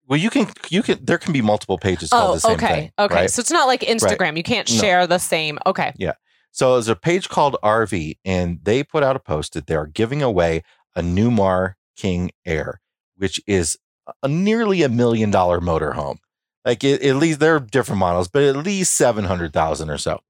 [0.06, 2.66] Well, you can you can there can be multiple pages called Oh, the same okay.
[2.74, 2.92] thing.
[2.98, 3.14] okay.
[3.14, 3.30] right?
[3.30, 4.36] So it's not like Instagram.
[4.36, 4.80] You can't No.
[4.80, 5.58] share the same.
[5.66, 5.92] Okay.
[5.96, 6.12] Yeah.
[6.52, 9.86] So there's a page called RV, and they put out a post that they are
[9.86, 10.62] giving away
[10.94, 12.80] a Newmar King Air,
[13.16, 13.76] which is
[14.22, 16.18] a nearly a million dollar motorhome.
[16.64, 20.20] Like it, at least there are different models, but at least 700,000 or so.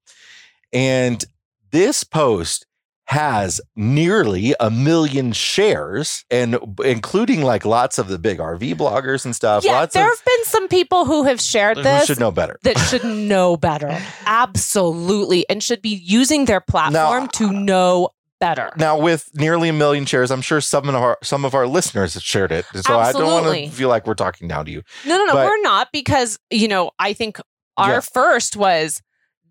[0.73, 1.23] And
[1.71, 2.65] this post
[3.07, 9.35] has nearly a million shares and including like lots of the big RV bloggers and
[9.35, 9.63] stuff.
[9.63, 12.31] Yeah, lots there of have been some people who have shared who this should know
[12.31, 12.57] better.
[12.63, 14.01] that should know better.
[14.25, 15.47] Absolutely.
[15.49, 18.71] And should be using their platform to know better.
[18.77, 22.15] Now, with nearly a million shares, I'm sure some of our some of our listeners
[22.15, 22.65] have shared it.
[22.81, 24.81] So I don't want to feel like we're talking down to you.
[25.05, 27.39] No, no, no, But- we're not because, you know, I think
[27.77, 27.99] our Yeah.
[27.99, 29.01] first was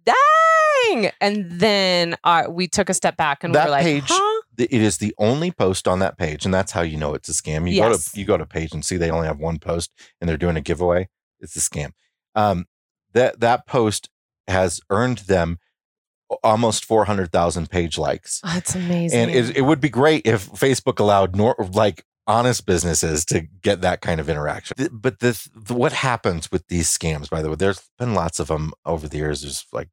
[0.04, 1.10] dang.
[1.20, 4.40] And then uh, we took a step back and That we're like, page- huh?
[4.56, 7.32] It is the only post on that page, and that's how you know it's a
[7.32, 7.68] scam.
[7.68, 7.88] You Yes.
[8.08, 9.90] go to you go to page and see they only have one post,
[10.20, 11.08] and they're doing a giveaway.
[11.40, 11.90] It's a scam.
[12.36, 12.66] Um,
[13.14, 14.10] that that post
[14.46, 15.58] has earned them
[16.44, 18.40] almost four hundred thousand page likes.
[18.44, 19.18] Oh, That's amazing.
[19.22, 23.80] And it, it would be great if Facebook allowed nor, like honest businesses to get
[23.82, 24.76] that kind of interaction.
[24.92, 28.48] But this, the, what happens with these scams, by the way, there's been lots of
[28.48, 29.42] them over the years.
[29.42, 29.88] There's like,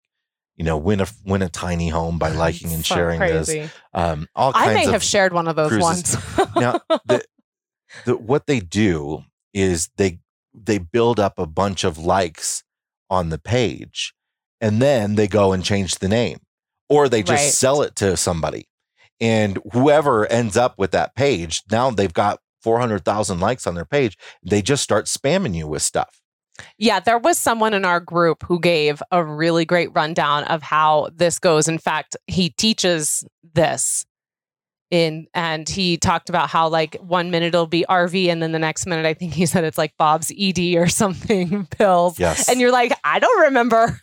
[0.56, 3.50] you know, win a win a tiny home by liking and So sharing this.
[3.94, 6.16] Um, all kinds I may have shared one of those cruises.
[6.16, 6.56] once.
[6.56, 7.24] now the,
[8.06, 9.24] the what they do
[9.54, 10.20] is they
[10.54, 12.64] they build up a bunch of likes
[13.10, 14.14] on the page
[14.62, 16.40] and then they go and change the name
[16.90, 17.52] or they just Right.
[17.54, 18.68] sell it to somebody
[19.22, 24.18] and whoever ends up with that page now they've got 400,000 likes on their page
[24.44, 26.20] they just start spamming you with stuff
[26.78, 31.10] Yeah, there was someone in our group who gave a really great rundown of how
[31.16, 31.68] this goes.
[31.68, 34.06] In fact, he teaches this
[34.92, 38.60] in and he talked about how like one minute it'll be RV and then the
[38.60, 42.20] next minute I think he said it's like Bob's ED or something pills.
[42.20, 44.00] yes And you're like, I don't remember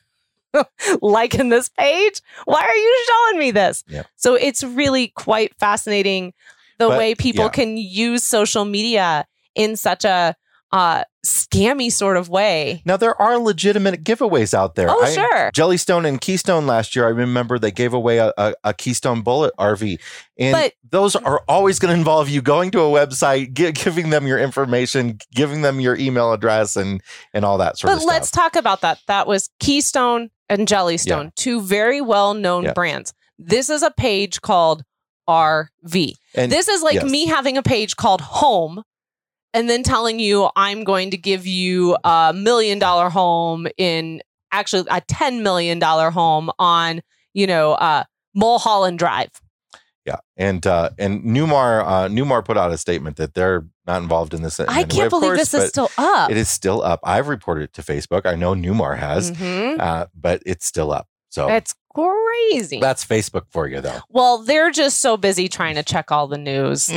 [1.03, 2.21] liking this page.
[2.45, 3.85] Why are you showing me this?
[3.89, 4.03] Yeah.
[4.17, 6.33] So it's really quite fascinating
[6.79, 7.51] the But, way people yeah.
[7.51, 10.37] can use social media in such a
[10.71, 12.83] uh, scammy sort of way.
[12.85, 15.51] now there are legitimate giveaways out there Oh, I- sure.
[15.53, 19.53] Jellystone and Keystone last year, I remember they gave away a, a, a Keystone Bullet
[19.59, 19.99] RV.
[20.39, 24.11] And But- those are always going to involve you going to a website, gi- giving
[24.11, 27.03] them your information, giving them your email address, and
[27.35, 28.07] and all that sort of stuff.
[28.09, 28.99] But let's talk about that.
[29.07, 32.73] That was Keystone and Jellystone, two very well known Yeah.
[32.73, 33.13] brands.
[33.39, 34.83] This is a page called
[35.29, 36.15] RV.
[36.35, 37.05] And this is like yes.
[37.05, 38.83] me having a page called Home
[39.55, 44.87] and then telling you I'm going to give you a million dollar home in actually
[44.91, 47.03] a $10 million home on,
[47.35, 49.31] you know, uh, Mulholland Drive.
[50.09, 54.33] Yeah, and uh, and Newmar uh, Newmar put out a statement that they're not involved
[54.35, 54.59] in this.
[54.59, 56.31] in I can't of believe course, this is still up.
[56.31, 57.01] It is still up.
[57.05, 58.25] I've reported it to Facebook.
[58.27, 59.79] I know Newmar has, Mhm.
[59.79, 61.07] uh, but it's still up.
[61.31, 62.81] So It's crazy.
[62.81, 64.01] that's Facebook for you, though.
[64.09, 66.89] Well, they're just so busy trying to check all the news.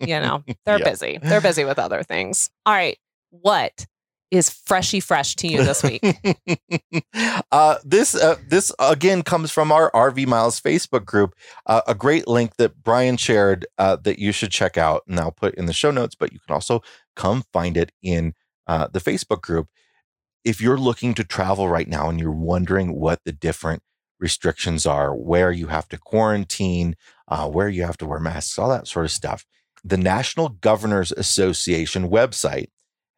[0.00, 0.90] you know, they're Yeah.
[0.90, 1.18] busy.
[1.22, 2.50] They're busy with other things.
[2.66, 2.96] All right.
[3.30, 3.86] What
[4.34, 6.02] is freshy fresh to you this week?
[7.52, 11.34] uh, this uh, this again comes from our RV Miles Facebook group.
[11.66, 15.30] Uh, a great link that Brian shared uh, that you should check out, and I'll
[15.30, 16.16] put in the show notes.
[16.16, 16.82] But you can also
[17.14, 18.34] come find it in
[18.66, 19.68] uh, the Facebook group.
[20.44, 23.82] If you're looking to travel right now and you're wondering what the different
[24.18, 26.96] restrictions are, where you have to quarantine,
[27.28, 29.46] uh, where you have to wear masks, all that sort of stuff,
[29.84, 32.66] the National Governors Association website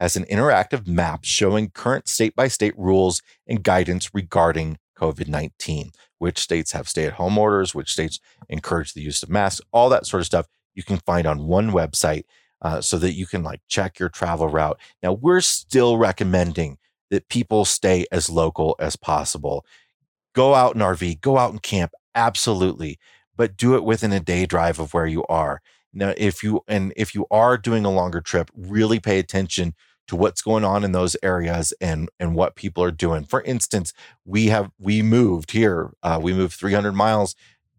[0.00, 5.92] has an interactive map showing current state by state rules and guidance regarding COVID 19.
[6.18, 9.90] Which states have stay at home orders, which states encourage the use of masks, all
[9.90, 12.24] that sort of stuff you can find on one website
[12.62, 14.78] uh, so that you can like check your travel route.
[15.02, 16.78] Now, we're still recommending
[17.10, 19.64] that people stay as local as possible.
[20.34, 22.98] Go out in RV, go out and camp, absolutely,
[23.36, 25.60] but do it within a day drive of where you are.
[25.96, 29.74] Now, if you and if you are doing a longer trip, really pay attention
[30.08, 33.24] to what's going on in those areas and and what people are doing.
[33.24, 33.92] For instance,
[34.24, 35.92] we have we moved here.
[36.02, 37.34] Uh, we moved 300 miles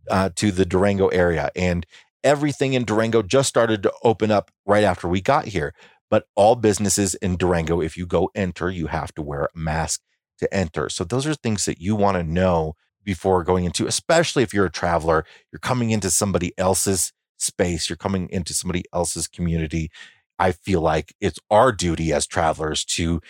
[0.10, 1.86] uh, to the Durango area, and
[2.24, 5.74] everything in Durango just started to open up right after we got here.
[6.10, 10.02] But all businesses in Durango, if you go enter, you have to wear a mask
[10.40, 10.90] to enter.
[10.90, 14.66] So those are things that you want to know before going into, especially if you're
[14.66, 19.90] a traveler, you're coming into somebody else's space, you're coming into somebody else's community.
[20.40, 23.22] I feel like it's our duty as travelers to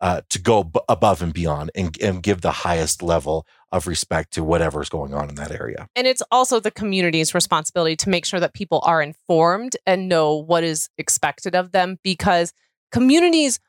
[0.00, 4.32] uh, to go b- above and beyond and, and give the highest level of respect
[4.32, 5.88] to whatever's going on in that area.
[5.94, 10.34] and it's also the community's responsibility to make sure that people are informed and know
[10.34, 12.52] what is expected of them because
[12.90, 13.60] communities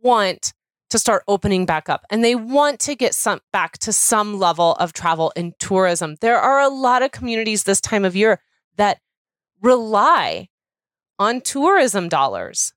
[0.00, 0.54] want
[0.90, 4.72] to start opening back up and they want to get some back to some level
[4.74, 6.16] of travel and tourism.
[6.20, 8.40] There are a lot of communities this time of year
[8.76, 9.00] that
[9.60, 10.48] rely
[11.18, 12.72] on tourism dollars.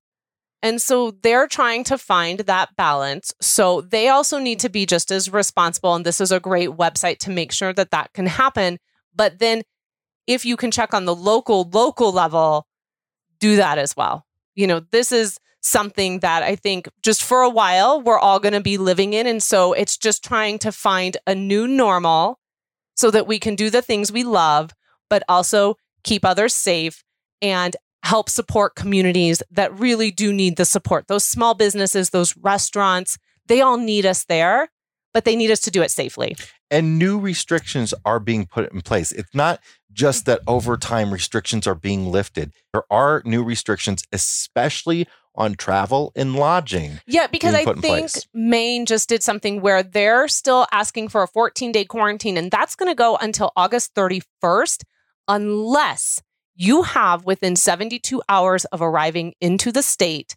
[0.63, 3.33] And so they're trying to find that balance.
[3.41, 5.95] So they also need to be just as responsible.
[5.95, 8.77] And this is a great website to make sure that that can happen.
[9.15, 9.63] But then
[10.27, 12.67] if you can check on the local, local level,
[13.39, 14.25] do that as well.
[14.53, 18.53] You know, this is something that I think just for a while we're all going
[18.53, 19.27] to be living in.
[19.27, 22.39] And so it's just trying to find a new normal
[22.95, 24.71] so that we can do the things we love,
[25.09, 27.03] but also keep others safe
[27.41, 31.07] and help support communities that really do need the support.
[31.07, 34.69] Those small businesses, those restaurants, they all need us there,
[35.13, 36.35] but they need us to do it safely.
[36.69, 39.11] And new restrictions are being put in place.
[39.11, 39.59] It's not
[39.91, 42.53] just that over time restrictions are being lifted.
[42.73, 46.99] There are new restrictions, especially on travel and lodging.
[47.07, 48.11] Yeah, because I being put in think.
[48.33, 52.75] Maine just did something where they're still asking for a 14 day quarantine, and that's
[52.75, 54.83] going to go until August 31st,
[55.31, 56.21] unless
[56.55, 60.35] you have within 72 hours of arriving into the state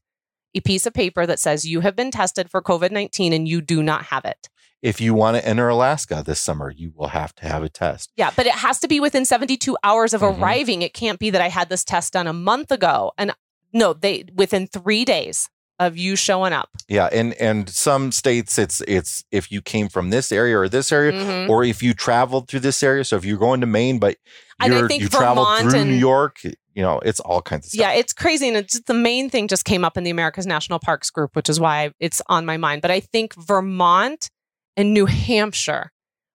[0.56, 3.60] a piece of paper that says you have been tested for COVID 19 and you
[3.60, 4.48] do not have it.
[4.82, 8.12] If you want to enter Alaska this summer, you will have to have a test.
[8.16, 10.38] Yeah, but it has to be within 72 hours of Mhm.
[10.38, 10.82] arriving.
[10.82, 13.12] It can't be that I had this test done a month ago.
[13.18, 13.32] And
[13.72, 15.48] no, they within three days
[15.78, 16.70] of you showing up.
[16.88, 20.92] Yeah, and and some states it's it's if you came from this area or this
[20.92, 21.48] area, Mhm.
[21.48, 23.04] or if you traveled through this area.
[23.04, 24.16] So if you're going to Maine, but
[24.60, 27.66] I you're, think you traveled Vermont through and- New York, you know, it's all kinds
[27.66, 27.80] of stuff.
[27.80, 28.46] Yeah, it's crazy.
[28.48, 31.48] And it's the main thing just came up in the America's National Parks group, which
[31.48, 32.80] is why it's on my mind.
[32.82, 34.30] But I think Vermont
[34.76, 35.90] and New Hampshire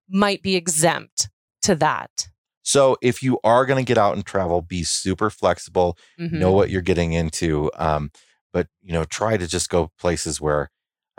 [0.10, 1.30] might be exempt
[1.62, 2.28] to that.
[2.62, 5.98] So if you are going to get out and travel, be super flexible.
[6.20, 6.34] Mhm.
[6.34, 8.12] Know what you're getting into, um,
[8.54, 10.70] but you know, try to just go places where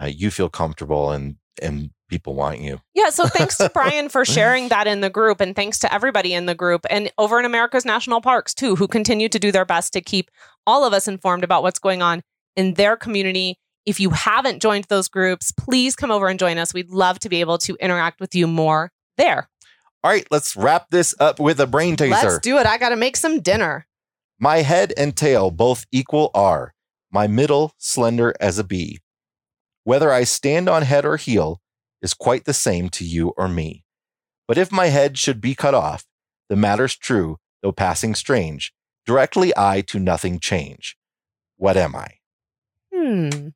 [0.02, 2.80] uh, you feel comfortable and and people want you.
[2.94, 3.10] Yeah.
[3.10, 5.40] So thanks to Brian for sharing that in the group.
[5.40, 8.88] And thanks to everybody in the group and over in America's National Parks, too, who
[8.88, 10.30] continue to do their best to keep
[10.66, 12.22] all of us informed about what's going on
[12.56, 13.58] in their community.
[13.86, 16.74] If you haven't joined those groups, please come over and join us.
[16.74, 19.48] We'd love to be able to interact with you more there.
[20.02, 22.10] All right, let's wrap this up with a brain taser.
[22.10, 22.66] Let's do it.
[22.66, 23.86] I got to make some dinner.
[24.38, 26.72] My head and tail both equal are,
[27.10, 29.00] my middle slender as a bee.
[29.84, 31.60] Whether I stand on head or heel
[32.02, 33.84] is quite the same to you or me.
[34.46, 36.04] But if my head should be cut off,
[36.48, 38.72] the matter's true, though passing strange.
[39.06, 40.96] Directly I to nothing change.
[41.56, 42.08] What am I?
[42.94, 43.48] Hmm.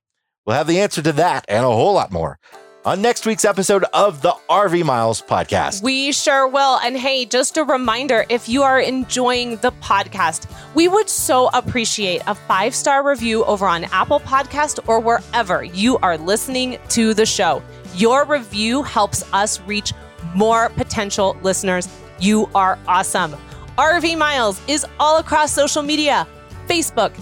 [0.47, 2.39] We'll have the answer to that and a whole lot more
[2.85, 5.83] on next week's episode of the RV Miles podcast.
[5.83, 6.79] We sure will.
[6.81, 12.23] And hey, just a reminder if you are enjoying the podcast, we would so appreciate
[12.27, 17.25] a five star review over on Apple Podcast or wherever you are listening to the
[17.25, 17.63] show.
[17.95, 19.93] Your review helps us reach
[20.35, 21.89] more potential listeners.
[22.21, 23.35] You are awesome.
[23.79, 26.27] RV Miles is all across social media
[26.67, 27.13] Facebook,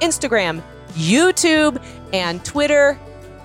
[0.00, 0.62] Instagram,
[0.94, 2.98] YouTube, and Twitter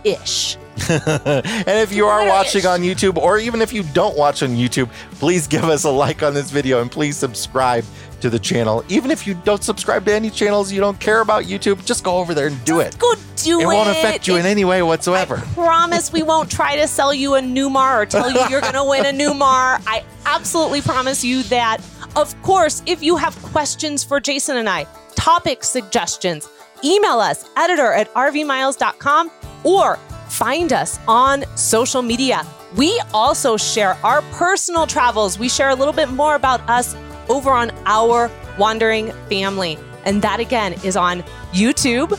[0.04, 0.58] ish.
[0.90, 4.90] and if you are watching on YouTube, or even if you don't watch on YouTube,
[5.14, 7.84] please give us a like on this video and please subscribe
[8.22, 8.84] to the channel.
[8.90, 12.18] Even if you don't subscribe to any channels, you don't care about YouTube, just go
[12.18, 12.98] over there and do it.
[13.00, 13.64] Go do it.
[13.64, 15.38] It won't affect you in any way whatsoever.
[15.38, 18.74] I promise we won't try to sell you a Newmar or tell you you're going
[18.74, 19.82] to win a Newmar.
[19.88, 21.80] I absolutely promise you that.
[22.16, 26.50] Of course, if you have questions for Jason and I, topic suggestions,
[26.84, 29.32] email us editor at rvmiles.com
[29.64, 30.00] or
[30.38, 32.46] find us on social media.
[32.76, 35.40] We also share our personal travels.
[35.40, 36.96] We share a little bit more about us
[37.28, 38.30] over on our
[38.60, 39.80] wandering family.
[40.06, 41.24] And that again is on
[41.54, 42.18] YouTube,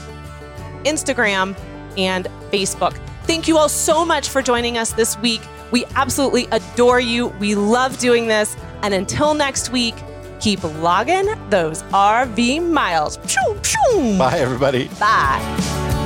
[0.84, 1.56] Instagram,
[1.96, 2.98] and Facebook.
[3.22, 5.40] Thank you all so much for joining us this week.
[5.70, 7.28] We absolutely adore you.
[7.38, 8.56] We love doing this.
[8.82, 9.94] And until next week,
[10.40, 13.16] keep logging those RV miles.
[14.18, 14.88] Bye, everybody.
[14.98, 15.97] Bye.